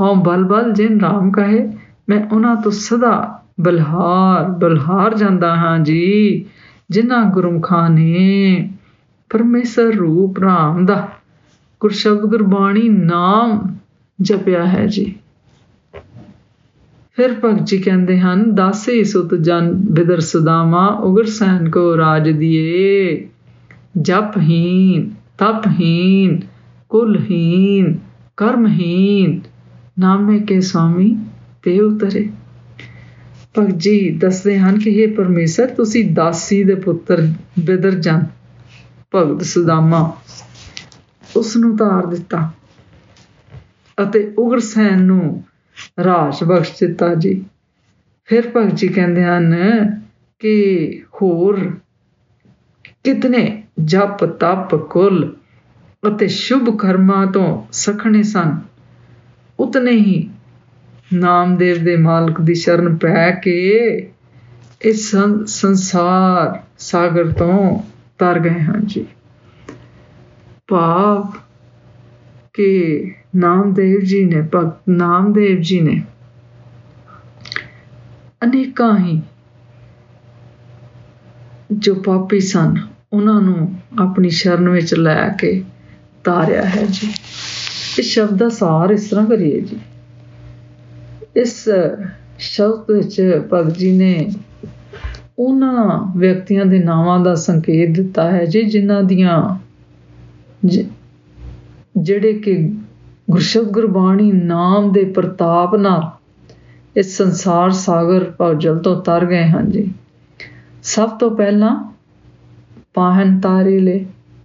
ਹਾਂ 0.00 0.14
ਬਲ 0.14 0.44
ਬਲ 0.44 0.72
ਜਿਨ 0.72 1.00
ਰਾਮ 1.00 1.30
ਕਹੇ, 1.30 1.72
ਮੈਂ 2.08 2.26
ਉਹਨਾਂ 2.32 2.56
ਤੋਂ 2.56 2.72
ਸਦਾ 2.72 3.42
ਬਲਹਾਰ 3.60 4.50
ਬਲਹਾਰ 4.50 5.14
ਜਾਂਦਾ 5.14 5.56
ਹਾਂ 5.56 5.78
ਜੀ, 5.78 6.44
ਜਿਨ੍ਹਾਂ 6.90 7.24
ਗੁਰਮਖਾਂ 7.24 7.90
ਨੇ 7.90 8.70
ਪਰਮੇਸ਼ਰ 9.30 9.92
ਰੂਪ 9.92 10.38
ਰਾਮ 10.38 10.86
ਦਾ 10.86 11.08
ਗੁਰਸ਼ਬਦ 11.80 12.20
ਗੁਰਬਾਣੀ 12.20 12.88
ਨਾਮ 12.88 13.76
ਜਪਿਆ 14.20 14.66
ਹੈ 14.66 14.86
ਜੀ। 14.86 15.14
ਫਿਰ 17.16 17.34
ਭਗਤ 17.44 17.64
ਜੀ 17.64 17.78
ਕਹਿੰਦੇ 17.78 18.20
ਹਨ, 18.20 18.54
ਦਾਸੇ 18.54 19.04
ਸੁਤ 19.04 19.34
ਜਨ 19.34 19.72
ਬਿਦਰ 19.72 20.20
ਸੁਦਾਮਾ 20.20 20.86
ਉਗਰ 20.86 21.24
ਸੈਨ 21.24 21.70
ਕੋ 21.70 21.96
ਰਾਜ 21.96 22.30
ਦੀਏ 22.30 23.28
ਜਪਹੀਨ 24.00 25.10
ਤਪਹੀਨ 25.38 26.40
ਕੁਲਹੀਨ 26.88 27.98
ਕਰਮਹੀਨ 28.36 29.40
ਨਾਮੇ 29.98 30.38
ਕੇ 30.38 30.60
ਸਵਾਮੀ, 30.60 31.16
ਤੇ 31.62 31.80
ਉਤਰੇ। 31.80 32.28
ਭਗਤ 33.58 33.76
ਜੀ 33.76 34.10
ਦੱਸਦੇ 34.18 34.58
ਹਨ 34.58 34.78
ਕਿ 34.78 34.90
ਇਹ 34.90 35.14
ਪਰਮੇਸ਼ਰ, 35.14 35.66
ਤੁਸੀਂ 35.66 36.04
ਦਾਸੀ 36.14 36.62
ਦੇ 36.64 36.74
ਪੁੱਤਰ 36.74 37.26
ਬਿਦਰ 37.58 37.90
ਜਨ, 37.90 38.24
ਭਗਤ 39.14 39.42
ਸੁਦਾਮਾ 39.42 40.00
ਉਸ 41.36 41.56
ਨੂੰ 41.56 41.76
ਤਾਰ 41.76 42.06
ਦਿੱਤਾ 42.06 42.50
ਅਤੇ 43.98 44.32
ਉਗਰਸੈਨ 44.38 45.02
ਨੂੰ 45.02 45.42
ਰਾਜ 46.04 46.42
ਬਖਸ਼ 46.44 46.72
ਦਿੱਤਾ 46.80 47.14
ਜੀ। 47.14 47.44
ਫਿਰ 48.28 48.50
ਭਗਤ 48.56 48.74
ਜੀ 48.74 48.88
ਕਹਿੰਦੇ 48.88 49.24
ਹਨ 49.24 49.54
ਕਿ 50.38 51.02
ਹੋਰ 51.14 51.60
ਕਿਤਨੇ 53.04 53.62
ਜਪ, 53.84 54.24
ਤਪ, 54.24 54.74
ਕੁਲ 54.74 55.34
ਅਤੇ 56.02 56.28
ਸ਼ੁਭ 56.28 56.76
ਕਰਮਾਂ 56.76 57.26
ਤੋਂ 57.26 57.62
ਸਖਣੇ 57.72 58.22
ਸਨ, 58.22 58.56
ਉਤਨੇ 59.58 59.92
ਹੀ 59.92 60.28
ਨਾਮਦੇਵ 61.10 61.82
ਦੇ 61.84 61.96
ਮਾਲਕ 61.96 62.40
ਦੀ 62.40 62.54
ਸ਼ਰਨ 62.54 62.96
ਪੈ 62.96 63.30
ਕੇ 63.30 63.56
ਇਸ 64.82 65.14
ਸੰਸਾਰ 65.46 66.58
ਸਾਗਰ 66.78 67.30
ਤੋਂ 67.32 67.82
ਤਰ 68.18 68.38
ਗਏ 68.38 68.60
ਹਨ 68.60 68.86
ਜੀ। 68.86 69.04
ਭਾਵ 70.68 71.30
ਕਿ 72.54 73.12
ਨਾਮਦੇਵ 73.36 74.00
ਜੀ 74.00 74.24
ਨੇ 74.24 74.42
ਭਗਤ 74.54 74.88
ਨਾਮਦੇਵ 74.88 75.60
ਜੀ 75.60 75.80
ਨੇ 75.80 76.02
ਅਨੇਕਾਂ 78.44 78.96
ਹੀ 78.98 79.20
ਜੋ 81.72 81.94
ਪਾਪੀ 81.94 82.40
ਸਨ, 82.40 82.76
ਉਹਨਾਂ 83.12 83.40
ਨੂੰ 83.40 83.74
ਆਪਣੀ 83.98 84.30
ਸ਼ਰਨ 84.30 84.68
ਵਿੱਚ 84.68 84.94
ਲੈ 84.94 85.28
ਕੇ 85.28 85.62
ਤਾਰਿਆ 86.24 86.64
ਹੈ 86.64 86.84
ਜੀ। 86.90 87.12
ਇਸ 87.98 88.06
ਸ਼ਬਦ 88.06 88.38
ਦਾ 88.38 88.48
ਸਾਰ 88.48 88.90
ਇਸ 88.90 89.08
ਤਰ੍ਹਾਂ 89.08 89.26
ਕਰੀਏ 89.26 89.60
ਜੀ। 89.60 89.78
ਇਸ 91.34 91.68
ਸ਼ਬਦ 92.38 92.90
ਵਿੱਚ 92.90 93.42
ਭਗਤ 93.52 93.76
ਜੀ 93.78 93.92
ਨੇ 93.92 94.30
ਉਹਨਾਂ 95.38 96.18
ਵਿਅਕਤੀਆਂ 96.18 96.66
ਦੇ 96.66 96.78
ਨਾਵਾਂ 96.78 97.18
ਦਾ 97.20 97.34
ਸੰਕੇਤ 97.34 97.90
ਦਿੱਤਾ 97.90 98.30
ਹੈ 98.30 98.44
ਜੀ, 98.44 98.62
ਜਿਨ੍ਹਾਂ 98.62 99.02
ਦੀਆਂ 99.02 99.58
ਜਿਹੜੇ 101.96 102.32
ਕਿ 102.32 102.54
ਗੁਰਸ਼ਬਦ 103.30 103.70
ਗੁਰਬਾਣੀ 103.70 104.30
ਨਾਮ 104.32 104.92
ਦੇ 104.92 105.04
ਪ੍ਰਤਾਪ 105.04 105.74
ਨਾਲ 105.74 106.10
ਇਸ 106.96 107.16
ਸੰਸਾਰ 107.16 107.70
ਸਾਗਰ 107.70 108.24
ਭਵਜਲ 108.38 108.78
ਤੋਂ 108.78 109.00
ਤਰ 109.02 109.24
ਗਏ 109.26 109.44
ਹਨ 109.44 109.70
ਜੀ। 109.70 109.90
ਸਭ 110.82 111.08
ਤੋਂ 111.08 111.30
ਪਹਿਲਾਂ 111.36 111.74
ਪਾਹਨ 112.94 113.38
ਤਾਰੇ 113.40 113.78
ਲੈ, 113.80 113.98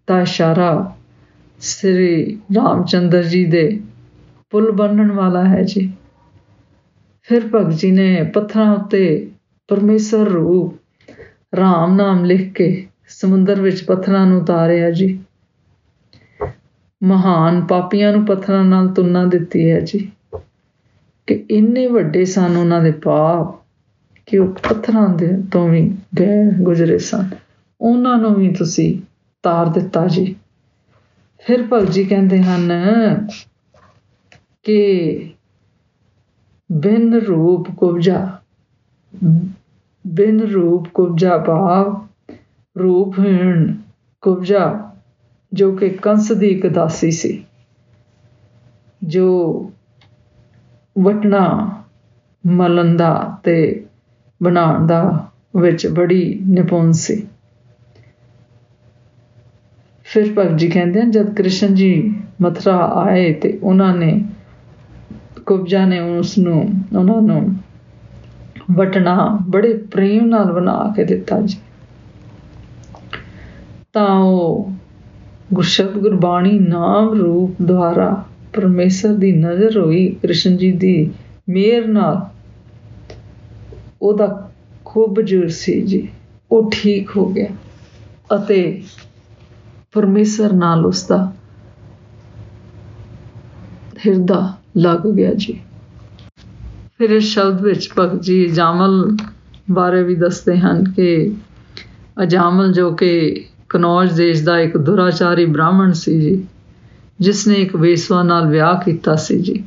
ਤਾਂ 0.08 0.22
ਇਸ਼ਾਰਾ 0.22 0.94
ਸ੍ਰੀ 1.60 2.38
ਰਾਮਚੰਦਰ 2.56 3.24
ਜੀ 3.24 3.46
ਦੇ 3.46 3.82
ਪੁੱਲ 4.50 4.72
ਬੰਨਣ 4.72 5.12
ਵਾਲਾ 5.12 5.44
ਹੈ 5.46 5.62
ਜੀ। 5.64 5.92
ਫਿਰ 7.22 7.42
ਭਗਤ 7.56 7.74
ਜੀ 7.74 7.92
ਨੇ 7.92 8.24
ਪੱਥਰਾਂ 8.24 8.76
ਉੱਤੇ 8.76 9.32
ਪਰਮੇਸ਼ਰ 9.68 10.18
ਰੂਪ, 10.18 10.76
ਰਾਮ 11.56 11.96
ਨਾਮ 11.96 12.26
ਲਿਖ 12.26 12.54
ਕੇ 12.54 12.88
ਸਮੁੰਦਰ 13.08 13.62
ਵਿੱਚ 13.62 13.84
ਪੱਥਰਾਂ 13.84 14.28
ਨੂੰ 14.28 14.42
ਉਤਾਰਿਆ 14.42 14.92
ਜੀ। 14.92 15.20
ਮਹਾਨ 17.04 17.62
ਪਾਪੀਆਂ 17.62 18.12
ਨੂੰ 18.12 18.26
ਪੱਥਰਾਂ 18.26 18.66
ਨਾਲ 18.66 18.88
ਤੁਲਨਾ 18.88 19.26
ਦਿੱਤੀ 19.26 19.72
ਹੈ 19.72 19.80
ਜੀ। 19.80 20.12
ਕਿ 21.28 21.46
ਇੰਨੇ 21.52 21.88
ਵੱਡੇ 21.88 22.26
ਸਨ 22.26 22.58
ਉਹਨਾਂ 22.58 22.82
ਦੇ 22.82 22.92
ਪਾਪ 22.92 23.66
ਕਿ 24.26 24.38
ਉਹ 24.38 24.48
ਪੱਥਰਾਂ 24.48 25.10
ਦੇ 25.10 25.30
ਤੋਂ 25.52 25.70
ਵੀ 25.70 25.96
ਗਏ 26.20 26.52
ਗੁਜ਼ਰੇ 26.62 26.98
ਸਨ। 26.98 27.30
ਉਹਨਾਂ 27.82 28.18
ਨੂੰ 28.18 28.36
ਵੀ 28.36 28.54
ਤੁਸੀਂ 28.54 29.00
ਤਾਰ 29.44 29.66
ਦਿੱਤਾ 29.66 30.08
ਜੀ। 30.08 30.36
ਫਿਰ 31.48 31.64
ਭਗਤ 31.74 31.92
ਜੀ 31.92 32.06
ਕਹਿੰਦੇ 32.06 32.44
ਹਨ 32.44 32.72
ਕਿ 34.64 35.30
ਬਿਨ 36.72 37.14
ਰੂਪ 37.20 37.70
ਕੁਬਜਾ, 37.78 38.20
ਬਿਨ 40.06 40.40
ਰੂਪ 40.40 40.88
ਕੁਬਜਾ 40.94 41.38
ਭਾਵ 41.38 41.94
ਰੂਪਹੀਣ 42.76 43.74
ਕੁਬਜਾ, 44.24 44.92
ਜੋ 45.52 45.72
ਕਿ 45.76 45.90
ਕੰਸ 46.02 46.32
ਦੀ 46.32 46.48
ਇੱਕ 46.48 46.68
ਦਾਸੀ 46.68 47.12
ਸੀ, 47.12 47.44
ਜੋ 49.02 49.28
ਵਟਣਾ 50.96 51.44
ਮਲੰਦਾ 52.44 53.14
ਤੇ 53.44 53.86
ਬਣਾਉਣ 54.42 54.88
ਦਾ 54.88 55.04
ਵਿੱਚ 55.56 55.88
ਬੜੀ 55.88 56.24
ਨਿਪੁੰਨ 56.50 56.92
ਸੀ। 56.92 57.28
ਫਿਰ 60.06 60.34
ਭਗਤ 60.34 60.58
ਜੀ 60.58 60.70
ਕਹਿੰਦੇ 60.70 61.02
ਹਨ, 61.02 61.12
ਜਦ 61.12 61.34
ਕ੍ਰਿਸ਼ਨ 61.34 61.74
ਜੀ 61.76 62.14
ਮਥਰਾ 62.42 62.78
ਆਏ 62.96 63.34
ਤੇ 63.34 63.60
ਉਹਨਾਂ 63.64 63.96
ਨੇ 63.98 64.20
ਕੁਬਜਾ 65.46 65.86
ਨੇ 65.86 66.00
ਉਸ 66.00 66.38
ਨੂੰ 66.38 66.60
ਉਹਨਾਂ 66.96 67.22
ਨੂੰ 67.22 67.56
ਵਟਣਾ, 68.72 69.40
ਬੜੇ 69.50 69.74
ਪ੍ਰੇਮ 69.92 70.26
ਨਾਲ 70.26 70.52
ਬਣਾ 70.52 70.94
ਕੇ 70.96 71.04
ਦਿੱਤਾ 71.04 71.42
ਜੀ। 71.42 71.58
ਤਾਂ 73.94 74.20
ਉਹ 74.20 74.72
ਗੁਰਸ਼ਬਦ 75.54 75.98
ਗੁਰਬਾਣੀ 75.98 76.60
ਨਾਮ 76.60 77.14
ਰੂਪ 77.14 77.62
ਦੁਆਰਾ 77.62 78.24
ਪਰਮੇਸ਼ਰ 78.54 79.14
ਦੀ 79.14 79.32
ਨਜ਼ਰ 79.32 79.78
ਹੋਈ, 79.80 80.08
ਕ੍ਰਿਸ਼ਨ 80.22 80.58
ਜੀ 80.58 80.72
ਦੀ 80.72 81.12
ਮੇਰ 81.50 81.88
ਨਾਲ। 81.88 82.22
ਉਹਦਾ 84.02 84.52
ਖੂਬ 84.86 85.22
ਜੁਰ 85.22 85.48
ਸੀ 85.48 85.82
ਜੀ, 85.82 86.08
ਉਹ 86.52 86.70
ਠੀਕ 86.74 87.18
ਹੋ 87.18 87.26
ਗਿਆ 87.26 87.48
ਅਤੇ 88.36 88.82
ਪਰਮੇਸ਼ਰ 89.92 90.54
ਨਾਲ 90.54 90.86
ਉਸ 90.86 91.08
ਦਾ 91.08 91.32
ਹਿਰਦਾ 94.06 94.42
ਲੱਗ 94.78 95.08
ਗਿਆ 95.08 95.34
ਜੀ। 95.34 95.62
ਫਿਰ 96.98 97.10
ਇਸ 97.10 97.24
ਸ਼ਬਦ 97.24 97.62
ਵਿੱਚ 97.62 97.90
ਭਗਤ 98.00 98.22
ਜੀ 98.22 98.48
ਜਾਮਲ 98.48 99.18
ਬਾਰੇ 99.72 100.04
ਵੀ 100.04 100.16
ਦੱਸਦੇ 100.16 100.58
ਹਨ 100.58 100.92
ਕਿ 100.92 101.34
ਅਜਾਮਲ 102.24 102.72
ਜੋ 102.74 102.92
ਕਿ 102.92 103.46
ਕਨੌਜ 103.70 104.14
ਦੇਸ਼ 104.14 104.44
ਦਾ 104.44 104.60
ਇੱਕ 104.60 104.78
ਦੁਰਾਚਾਰੀ 104.78 105.46
ਬ੍ਰਾਹਮਣ 105.46 105.92
ਸੀ 105.92 106.22
ਜੀ 106.22 106.48
ਜਿਸ 107.20 107.48
ਨੇ 107.48 107.56
ਇੱਕ 107.56 107.76
ਵੇਸਵਾ 107.76 108.24
ਨਾਲ 108.24 108.48
ਵਿਆਹ 108.48 108.76
ਕੀਤਾ 108.76 109.16
ਸੀ 109.16 109.42
ਜੀ 109.42 109.64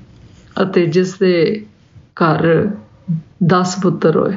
ਅਤੇ 0.62 0.86
ਜਿਸ 0.86 1.18
ਦੇ 1.18 1.66
ਘਰ 2.14 2.70
10 3.44 3.80
ਪੁੱਤਰ 3.82 4.16
ਹੋਏ 4.16 4.36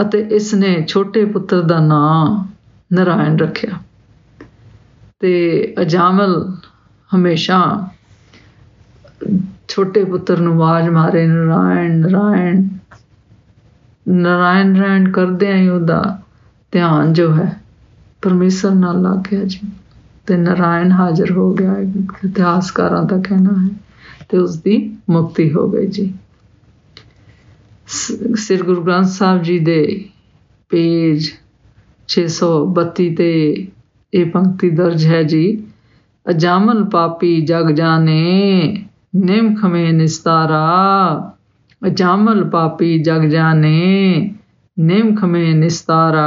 ਅਤੇ 0.00 0.28
ਇਸ 0.30 0.54
ਨੇ 0.54 0.84
ਛੋਟੇ 0.88 1.24
ਪੁੱਤਰ 1.24 1.62
ਦਾ 1.62 1.80
ਨਾਮ 1.80 2.46
ਨਰਾਇਣ 2.92 3.38
ਰੱਖਿਆ। 3.38 3.70
ਤੇ 5.20 5.74
ਅਜਾਮਲ 5.80 6.56
ਹਮੇਸ਼ਾ 7.14 7.89
ਛੋਟੇ 9.68 10.04
ਪੁੱਤਰ 10.04 10.40
ਨੂੰ 10.40 10.52
ਆਵਾਜ਼ 10.54 10.88
ਮਾਰੇ, 10.88 11.26
ਨਰਾਇਣ 11.26 11.98
ਨਰਾਇਣ 11.98 12.68
ਨਰਾਇਣ 14.08 14.66
ਨਰਾਇਣ 14.66 15.10
ਕਰਦੇ 15.12 15.52
ਆਂ 15.52 15.72
ਉਹਦਾ 15.72 16.22
ਧਿਆਨ 16.72 17.12
ਜੋ 17.12 17.34
ਹੈ 17.34 17.60
ਪਰਮੇਸ਼ਰ 18.22 18.70
ਨਾਲ 18.70 19.02
ਲੱਗ 19.02 19.18
ਗਿਆ 19.30 19.44
ਜੀ 19.44 19.60
ਤੇ 20.26 20.36
ਨਰਾਇਣ 20.36 20.92
ਹਾਜ਼ਰ 20.92 21.30
ਹੋ 21.30 21.54
ਗਿਆ 21.54 21.76
ਇਤਿਹਾਸਕਾਰਾਂ 22.24 23.02
ਦਾ 23.02 23.16
ਕਹਿਣਾ 23.16 23.66
ਹੈ 23.66 23.68
ਤੇ 24.28 24.38
ਉਸ 24.38 24.56
ਦੀ 24.56 24.96
ਮੁਕਤੀ 25.10 25.52
ਹੋ 25.52 25.70
ਗਈ 25.70 25.86
ਜੀ। 25.86 26.14
ਸ੍ਰੀ 28.34 28.56
ਗੁਰੂ 28.56 28.82
ਗ੍ਰੰਥ 28.82 29.06
ਸਾਹਿਬ 29.06 29.42
ਜੀ 29.42 29.58
ਦੇ 29.58 30.08
ਪੇਜ 30.68 31.30
632 32.08 33.14
ਤੇ 33.16 33.30
ਇਹ 34.14 34.30
ਪੰਕਤੀ 34.30 34.70
ਦਰਜ 34.70 35.06
ਹੈ 35.06 35.22
ਜੀ, 35.22 35.64
ਅਜਾਮਲ 36.30 36.84
ਪਾਪੀ 36.84 37.40
ਜਗ 37.40 37.70
ਜਾਣੇ 37.70 38.84
ਨਿਮ 39.14 39.54
ਖਮੇ 39.56 39.90
ਨਿਸਤਾਰਾ, 39.92 41.32
ਅਜਾਮਲ 41.82 42.42
ਪਾਪੀ 42.50 42.98
ਜਗ 43.02 43.24
ਜਾਣੇ, 43.30 44.30
ਨਿਮ 44.76 45.14
ਖਮੇ 45.16 45.52
ਨਿਸਤਾਰਾ। 45.54 46.26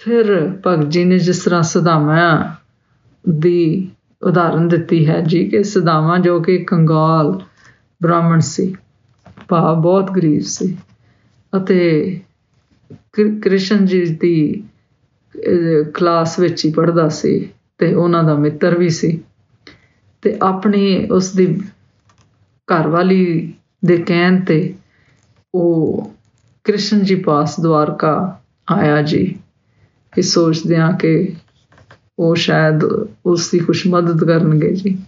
ਫਿਰ 0.00 0.26
ਭਗਤ 0.66 0.86
ਜੀ 0.86 1.04
ਨੇ 1.04 1.18
ਜਿਸ 1.18 1.42
ਤਰ੍ਹਾਂ 1.44 1.62
ਸਦਾਮਾ 1.62 2.28
ਦੀ 3.24 3.88
ਉਦਾਹਰਨ 4.22 4.68
ਦਿੱਤੀ 4.68 5.06
ਹੈ 5.08 5.20
ਜੀ 5.20 5.44
ਕਿ 5.48 5.62
ਸਦਾਮਾ 5.64 6.18
ਜੋ 6.18 6.38
ਕਿ 6.40 6.56
ਕੰਗਾਲ 6.64 7.32
ਬ੍ਰਾਹਮਣ 8.00 8.40
ਸੀ 8.40 8.74
ਭਾ 9.48 9.72
ਬਹੁਤ 9.74 10.10
ਗਰੀਬ 10.10 10.42
ਸੀ 10.42 10.76
ਅਤੇ 11.52 12.20
ਕ੍ਰਿਸ਼ਨ 13.42 13.84
ਜੀ 13.86 14.04
ਦੀ 14.20 14.62
ਕਲਾਸ 15.94 16.38
ਵਿੱਚ 16.40 16.64
ਹੀ 16.64 16.72
ਪੜ੍ਹਦਾ 16.72 17.08
ਸੀ 17.08 17.38
ਤੇ 17.78 17.92
ਉਹਨਾਂ 17.94 18.22
ਦਾ 18.24 18.34
ਮਿੱਤਰ 18.34 18.78
ਵੀ 18.78 18.88
ਸੀ। 18.88 19.18
ਤੇ 20.26 20.38
ਆਪਣੀ 20.42 21.06
ਉਸ 21.06 21.32
ਦੀ 21.32 21.60
ਘਰਵਾਲੀ 22.68 23.52
ਦੇ 23.84 23.96
ਕਹਿਣ 23.96 24.40
ਤੇ 24.40 24.74
ਉਹ 25.54 26.12
ਕ੍ਰਿਸ਼ਨ 26.64 27.04
ਜੀ 27.04 27.14
ਪਾਸ 27.14 27.60
ਦਵਾਰਕਾ 27.60 28.40
ਆਇਆ 28.70 29.02
ਜੀ 29.02 29.38
ਇਹ 30.18 30.22
ਸੋਚਦੇ 30.22 30.76
ਆ 30.76 30.90
ਕਿ 30.92 31.32
ਉਹ 32.18 32.34
ਸ਼ਾਇਦ 32.34 32.84
ਉਸ 33.26 33.50
ਦੀ 33.50 33.58
ਕੁਝ 33.58 33.86
ਮਦਦ 33.86 34.24
ਕਰਨਗੇ 34.24 34.72
ਜੀ। 34.72 34.98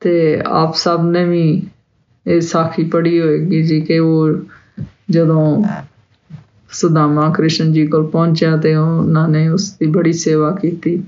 ਤੇ 0.00 0.42
ਆਪ 0.46 0.74
ਸਭ 0.74 1.00
ਨੇ 1.02 1.24
ਵੀ 1.24 1.62
ਇਹ 2.26 2.40
ਸਾਖੀ 2.40 2.84
ਪੜ੍ਹੀ 2.84 3.20
ਹੋਏਗੀ 3.20 3.62
ਜੀ 3.62 3.80
ਕਿ 3.80 3.98
ਉਹ 3.98 4.32
ਜਦੋਂ 5.10 5.64
ਸੁਦਾਮਾ 6.70 7.30
ਕ੍ਰਿਸ਼ਨ 7.30 7.72
ਜੀ 7.72 7.86
ਕੋਲ 7.86 8.06
ਪਹੁੰਚਿਆ 8.06 8.56
ਤੇ 8.56 8.74
ਉਹਨਾਂ 8.74 9.28
ਨੇ 9.28 9.48
ਉਸ 9.48 9.72
ਦੀ 9.72 9.86
ਬੜੀ 9.86 10.12
ਸੇਵਾ 10.12 10.50
ਕੀਤੀ 10.50 11.02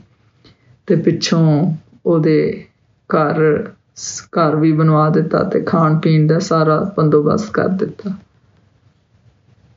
ਤੇ 0.86 0.96
ਪਿੱਛੋਂ 0.96 1.76
ਉਹਦੇ 2.06 2.66
ਘਰ 3.10 3.68
ਘਰ 4.38 4.56
ਵੀ 4.56 4.72
ਬਣਵਾ 4.72 5.10
ਦਿੱਤਾ 5.10 5.42
ਤੇ 5.42 5.60
ਖਾਣ 5.60 5.98
ਪੀਣ 5.98 6.26
ਦਾ 6.26 6.38
ਸਾਰਾ 6.38 6.92
ਬੰਦੋਬਸਤ 6.96 7.50
ਕਰ 7.50 7.68
ਦਿੱਤਾ। 7.68 8.10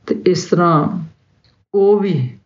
ਤੇ 0.07 0.23
ਇਸ 0.27 0.45
ਤਰ੍ਹਾਂ 0.45 1.05
ਉਹ 1.73 1.99
ਵੀ 1.99 2.37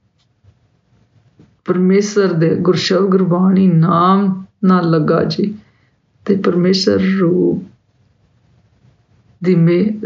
ਪਰਮੇਸ਼ਰ 1.65 2.33
ਦੇ 2.33 2.55
ਗੁਰਸ਼ਬਦ 2.55 3.01
ਗੁਰਬਾਣੀ 3.01 3.67
ਨਾਮ 3.67 4.45
ਨਾਲ 4.63 4.89
ਲੱਗਾ 4.89 5.23
ਜੀ 5.23 5.55
ਤੇ 6.25 6.35
ਪਰਮੇਸ਼ਰ 6.35 6.99
ਰੂਪ 7.19 7.63
ਦੀ 9.43 9.55
ਮੇ, 9.55 9.99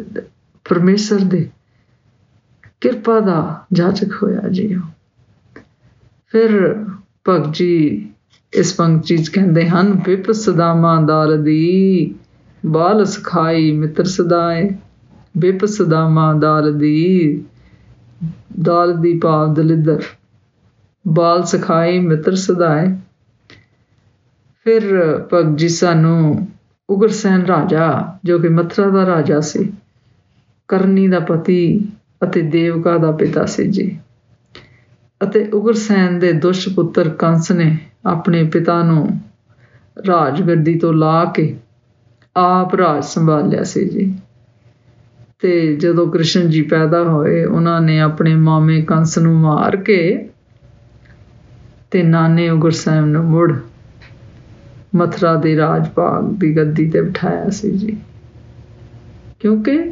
ਪਰਮੇਸ਼ਰ 0.65 1.19
ਦੇ 1.19 1.49
ਕਿਰਪਾ 2.81 3.19
ਦਾ 3.19 3.65
ਜਾਚਕ 3.73 4.23
ਹੋਇਆ 4.23 4.41
ਜੀ 4.49 4.79
ਫਿਰ 6.27 6.73
ਭਗਤ 7.29 7.53
ਜੀ 7.53 8.11
ਇਸ 8.55 8.73
ਪੰਕਤੀ 8.73 9.17
ਚ 9.17 9.29
ਕਹਿੰਦੇ 9.29 9.69
ਹਨ 9.69 9.91
ਵਿਪ 10.05 10.31
ਸਦਾ 10.31 10.73
ਮਾਂਦਾਰ 10.73 11.35
ਦੀ 11.37 12.15
ਬਾਲ 12.65 13.05
ਸਖਾਈ 13.05 13.71
ਮਿੱਤਰ 13.71 14.03
ਸਦਾਏ 14.03 14.69
ਵਿਪ 15.37 15.65
ਸਦਾ 15.65 16.07
ਮਾਂਦਾਰ 16.09 16.71
ਦੀ 16.71 17.43
ਦਾਲ 18.61 19.01
ਦੀ 19.01 19.19
ਭਾਵ 19.19 19.53
ਦਲਿੱਦਰ, 19.53 20.01
ਬਾਲ 21.07 21.43
ਸਖਾਈ 21.43 21.99
ਮਿੱਤਰ 21.99 22.35
ਸਦਾਏ। 22.35 22.95
ਫਿਰ 24.65 24.81
ਭਗਤ 25.33 25.57
ਜੀ 25.57 25.69
ਸਾਨੂੰ 25.69 26.47
ਉਗਰਸੈਨ 26.89 27.45
ਰਾਜਾ, 27.45 28.17
ਜੋ 28.23 28.39
ਕਿ 28.39 28.49
ਮਥਰਾ 28.49 28.89
ਦਾ 28.89 29.05
ਰਾਜਾ 29.05 29.39
ਸੀ, 29.39 29.73
ਕਰਨੀ 30.67 31.07
ਦਾ 31.07 31.19
ਪਤੀ 31.19 31.87
ਅਤੇ 32.23 32.41
ਦੇਵਕਾ 32.41 32.97
ਦਾ 32.97 33.11
ਪਿਤਾ 33.11 33.45
ਸੀ 33.45 33.67
ਜੀ। 33.67 33.99
ਅਤੇ 35.25 35.45
ਉਗਰਸੈਨ 35.53 36.19
ਦੇ 36.19 36.33
ਦੁਸ਼ਟ 36.33 36.75
ਪੁੱਤਰ 36.75 37.09
ਕੰਸ 37.09 37.51
ਨੇ 37.51 37.77
ਆਪਣੇ 38.05 38.43
ਪਿਤਾ 38.43 38.83
ਨੂੰ 38.83 39.19
ਰਾਜ 40.07 40.41
ਗੱਦੀ 40.41 40.79
ਤੋਂ 40.79 40.93
ਲਾ 40.93 41.25
ਕੇ 41.25 41.55
ਆਪ 42.37 42.75
ਰਾਜ 42.75 43.03
ਸੰਭਾਲਿਆ 43.03 43.63
ਸੀ 43.63 43.89
ਜੀ। 43.89 44.15
ਤੇ 45.39 45.75
ਜਦੋਂ 45.75 46.07
ਕ੍ਰਿਸ਼ਨ 46.07 46.49
ਜੀ 46.49 46.61
ਪੈਦਾ 46.61 47.03
ਹੋਏ, 47.03 47.45
ਉਹਨਾਂ 47.45 47.81
ਨੇ 47.81 47.99
ਆਪਣੇ 47.99 48.35
ਮਾਮੇ 48.35 48.81
ਕੰਸ 48.81 49.17
ਨੂੰ 49.17 49.35
ਮਾਰ 49.35 49.75
ਕੇ 49.75 50.29
ਤੇ 51.91 52.03
ਨਾਨੇ 52.03 52.49
ਉਗਰਸੈਨ 52.49 53.07
ਨੂੰ 53.07 53.23
ਮੁੜ 53.23 53.53
ਮਥਰਾ 54.95 55.35
ਦੇ 55.35 55.57
ਰਾਜ 55.57 55.89
ਭਾਗ 55.89 56.33
ਦੀ 56.39 56.57
ਗੱਦੀ 56.57 56.89
ਤੇ 56.89 57.01
ਬਿਠਾਇਆ 57.01 57.49
ਸੀ 57.49 57.71
ਜੀ। 57.71 57.97
ਕਿਉਂਕਿ 59.39 59.91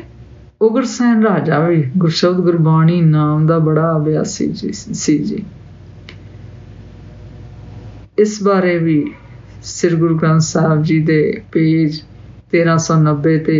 ਉਗਰਸੈਨ 0.63 1.23
ਰਾਜਾ 1.23 1.59
ਵੀ 1.59 1.81
ਗੁਰਸ਼ਬਦ 1.97 2.39
ਗੁਰਬਾਣੀ 2.41 3.01
ਨਾਮ 3.01 3.45
ਦਾ 3.47 3.57
ਬੜਾ 3.59 3.91
ਅਭਿਆਸੀ 3.97 4.47
ਜੀ 4.47 4.71
ਸੀ 4.71 5.17
ਜੀ। 5.17 5.43
ਇਸ 8.17 8.41
ਬਾਰੇ 8.43 8.77
ਵੀ 8.77 9.03
ਸ੍ਰੀ 9.63 9.95
ਗੁਰੂ 9.95 10.17
ਗ੍ਰੰਥ 10.17 10.41
ਸਾਹਿਬ 10.41 10.83
ਜੀ 10.83 10.99
ਦੇ 10.99 11.21
ਪੇਜ 11.51 11.99
1390 12.55 13.37
ਤੇ 13.45 13.59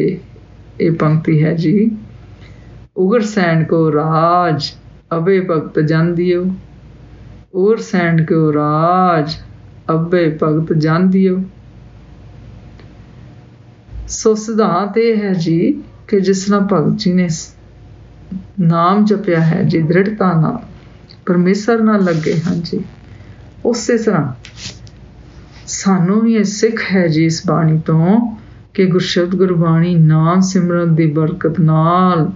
ਇਹ 0.81 0.91
ਪੰਕਤੀ 0.91 1.43
ਹੈ 1.43 1.53
ਜੀ 1.53 1.89
ਉਗਰਸੈਨ 2.97 3.63
ਕੋ 3.63 3.91
ਰਾਜ 3.91 4.71
ਅਬੇ 5.15 5.39
ਭਗਤ 5.41 5.79
ਜਾਂਦੀਓ 5.79 6.45
ਉਗਰਸੈਨ 7.53 8.25
ਕੋ 8.25 8.51
ਰਾਜ 8.53 9.35
ਅਬੇ 9.91 10.27
ਭਗਤ 10.43 10.73
ਜਾਂਦੀਓ 10.73 11.41
ਸੋ 14.09 14.33
ਸਿਧਾਂਤ 14.35 14.97
ਇਹ 14.97 15.17
ਹੈ 15.17 15.33
ਜੀ 15.33 15.59
ਕਿ 16.13 16.19
ਜਿਸ 16.19 16.49
ਨਾਲ 16.49 16.67
ਭਗਤ 16.73 16.97
ਜੀ 16.97 17.13
ਨੇ 17.13 17.28
ਨਾਮ 18.60 19.06
ਜਪਿਆ 19.06 19.39
ਹੈ, 19.41 19.63
ਜੀ 19.63 19.80
ਦ੍ਰਿੜਤਾ 19.82 20.34
ਨਾਲ, 20.41 20.58
ਪਰਮੇਸ਼ਰ 21.26 21.82
ਨਾਲ 21.82 22.04
ਲੱਗੇ 22.04 22.34
ਹਾਂ 22.47 22.56
ਜੀ। 22.56 22.80
ਉਸੇ 23.65 23.97
ਤਰ੍ਹਾਂ 23.97 24.34
ਸਾਨੂੰ 25.65 26.21
ਵੀ 26.21 26.36
ਇਹ 26.36 26.43
ਸਿੱਖ 26.43 26.82
ਹੈ 26.91 27.08
ਜੀ 27.08 27.26
ਇਸ 27.26 27.41
ਬਾਣੀ 27.47 27.80
ਤੋਂ 27.86 28.36
ਕਿ 28.73 28.86
ਗੁਰਸ਼ਬਦ, 28.86 29.36
ਗੁਰਬਾਣੀ, 29.36 29.95
ਨਾਮ 29.95 30.41
ਸਿਮਰਨ 30.41 30.95
ਦੀ 30.95 31.06
ਬਰਕਤ 31.06 31.60
ਨਾਲ 31.60 32.32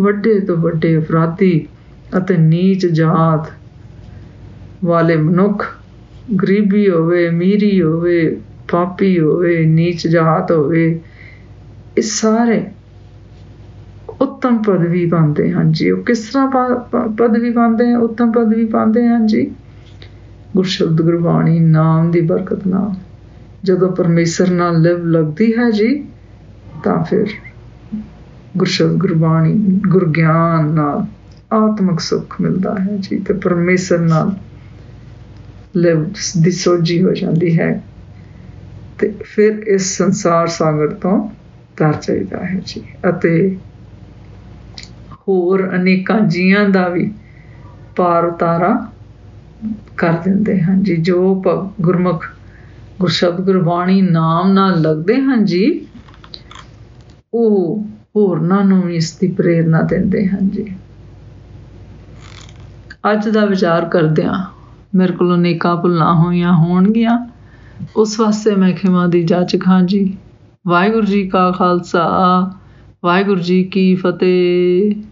ਵੱਡੇ 0.00 0.40
ਤੋਂ 0.40 0.56
ਵੱਡੇ 0.56 0.96
ਅਪਰਾਧੀ 0.98 1.66
ਅਤੇ 2.18 2.36
ਨੀਚ 2.36 2.86
ਜਾਤ 2.86 3.52
ਵਾਲੇ 4.84 5.16
ਮਨੁੱਖ 5.16 5.64
ਗਰੀਬੀ 6.42 6.88
ਹੋਵੇ, 6.90 7.28
ਅਮੀਰੀ 7.28 7.82
ਹੋਵੇ, 7.82 8.40
ਪਾਪੀ 8.72 9.20
ਹੋਵੇ, 9.20 9.64
ਨੀਚ 9.66 10.06
ਜਾਤ 10.06 10.52
ਹੋਵੇ, 10.52 11.00
ਇਹ 11.98 12.02
ਸਾਰੇ 12.02 12.64
ਉੱਤਮ 14.20 14.56
ਪਦਵੀ 14.62 15.06
ਪਾਉਂਦੇ 15.06 15.50
ਹਨ 15.52 15.72
ਜੀ। 15.72 15.90
ਉਹ 15.90 16.02
ਕਿਸ 16.02 16.18
ਤਰ੍ਹਾਂ 16.18 16.50
ਪਦਵੀ 17.08 17.50
ਪਾਉਂਦੇ 17.50 17.92
ਆ? 17.92 17.98
ਉੱਤਮ 17.98 18.32
ਪਦਵੀ 18.32 18.64
ਪਾਉਂਦੇ 18.64 19.06
ਹਨ 19.08 19.26
ਜੀ। 19.26 19.50
ਗੁਰਸ਼ਬਦ 20.56 21.02
ਗੁਰਬਾਣੀ 21.02 21.58
ਨਾਮ 21.60 22.10
ਦੀ 22.10 22.20
ਬਰਕਤ 22.20 22.66
ਨਾਲ। 22.66 22.94
ਜਦੋਂ 23.64 23.90
ਪਰਮੇਸ਼ਰ 23.92 24.50
ਨਾਲ 24.50 24.80
ਲਿਵ 24.82 25.06
ਲੱਗਦੀ 25.06 25.52
ਹੈ 25.58 25.70
ਜੀ, 25.70 26.04
ਤਾਂ 26.84 27.04
ਫਿਰ 27.04 27.26
ਗੁਰਸ਼ਬਦ 28.56 28.96
ਗੁਰਬਾਣੀ, 28.96 29.80
ਗੁਰਗਿਆਨ 29.88 30.70
ਨਾਲ 30.70 31.06
ਆਤਮਿਕ 31.52 32.00
ਸੁੱਖ 32.00 32.40
ਮਿਲਦਾ 32.40 32.74
ਹੈ 32.80 32.96
ਜੀ। 32.96 33.18
ਤੇ 33.18 33.34
ਪਰਮੇਸ਼ਰ 33.34 33.98
ਨਾਲ 33.98 34.32
ਲਿਵ 35.76 36.04
ਦੀ 36.42 36.50
ਸੋਝੀ 36.50 37.02
ਹੋ 37.02 37.12
ਜਾਂਦੀ 37.12 37.58
ਹੈ। 37.58 37.82
ਤੇ 38.98 39.14
ਫਿਰ 39.22 39.52
ਇਸ 39.66 39.96
ਸੰਸਾਰ 39.98 40.46
ਸਾਗਰ 40.46 40.88
ਤੋਂ 40.88 41.28
ਤਰ 41.76 41.92
ਚਾਹੀਦਾ 41.92 42.44
ਹੈ 42.44 42.60
ਜੀ। 42.66 42.82
ਅਤੇ 43.08 43.56
ਹੋਰ 45.28 45.68
ਅਨੇਕਾਂ 45.74 46.20
ਜੀਆਂ 46.20 46.68
ਦਾ 46.68 46.88
ਵੀ 46.88 47.12
ਪਾਰ 47.96 48.24
ਉਤਾਰਾ 48.24 48.86
ਕਰ 49.96 50.12
ਦਿੰਦੇ 50.12 50.60
ਹਨ 50.60 50.82
ਜੀ। 50.82 50.96
ਜੋ 50.96 51.34
ਗੁਰਮੁਖ 51.80 52.24
ਗੁਰਸ਼ਬਦ 53.00 53.40
ਗੁਰਬਾਣੀ 53.40 54.00
ਨਾਮ 54.02 54.52
ਨਾਲ 54.52 54.80
ਲੱਗਦੇ 54.80 55.16
ਹਨ 55.16 55.44
ਜੀ, 55.44 55.86
ਉਹ 57.34 57.84
ਹੋਰਨਾਂ 58.16 58.64
ਨੂੰ 58.64 58.82
ਵੀ 58.82 58.96
ਇਸ 58.96 59.12
ਦੀ 59.18 59.28
ਪ੍ਰੇਰਣਾ 59.28 59.82
ਦਿੰਦੇ 59.82 60.26
ਹਨ 60.28 60.48
ਜੀ। 60.48 60.66
ਅੱਜ 63.12 63.28
ਦਾ 63.28 63.44
ਵਿਚਾਰ 63.44 63.84
ਕਰਦਿਆਂ 63.84 64.44
ਮੇਰੇ 64.94 65.12
ਕੋਲ 65.12 65.34
ਅਨੇਕਾਂ 65.34 65.76
ਭੁੱਲਾਂ 65.76 66.14
ਹੋਈਆਂ 66.14 66.52
ਹੋਣਗੀਆਂ। 66.52 67.18
ਉਸ 67.96 68.20
ਵਾਸਤੇ 68.20 68.54
ਮੈਂ 68.54 68.72
ਖਿਮਾ 68.72 69.06
ਦੀ 69.06 69.22
ਜਾਚਕ 69.22 69.66
ਹਾਂ 69.68 69.82
ਜੀ। 69.82 70.16
ਵਾਹਿਗੁਰੂ 70.66 71.06
ਜੀ 71.06 71.28
ਕਾ 71.28 71.50
ਖਾਲਸਾ, 71.50 72.06
ਵਾਹਿਗੁਰੂ 73.04 73.40
ਜੀ 73.40 73.64
ਕੀ 73.64 73.94
ਫਤਿਹ। 73.94 75.02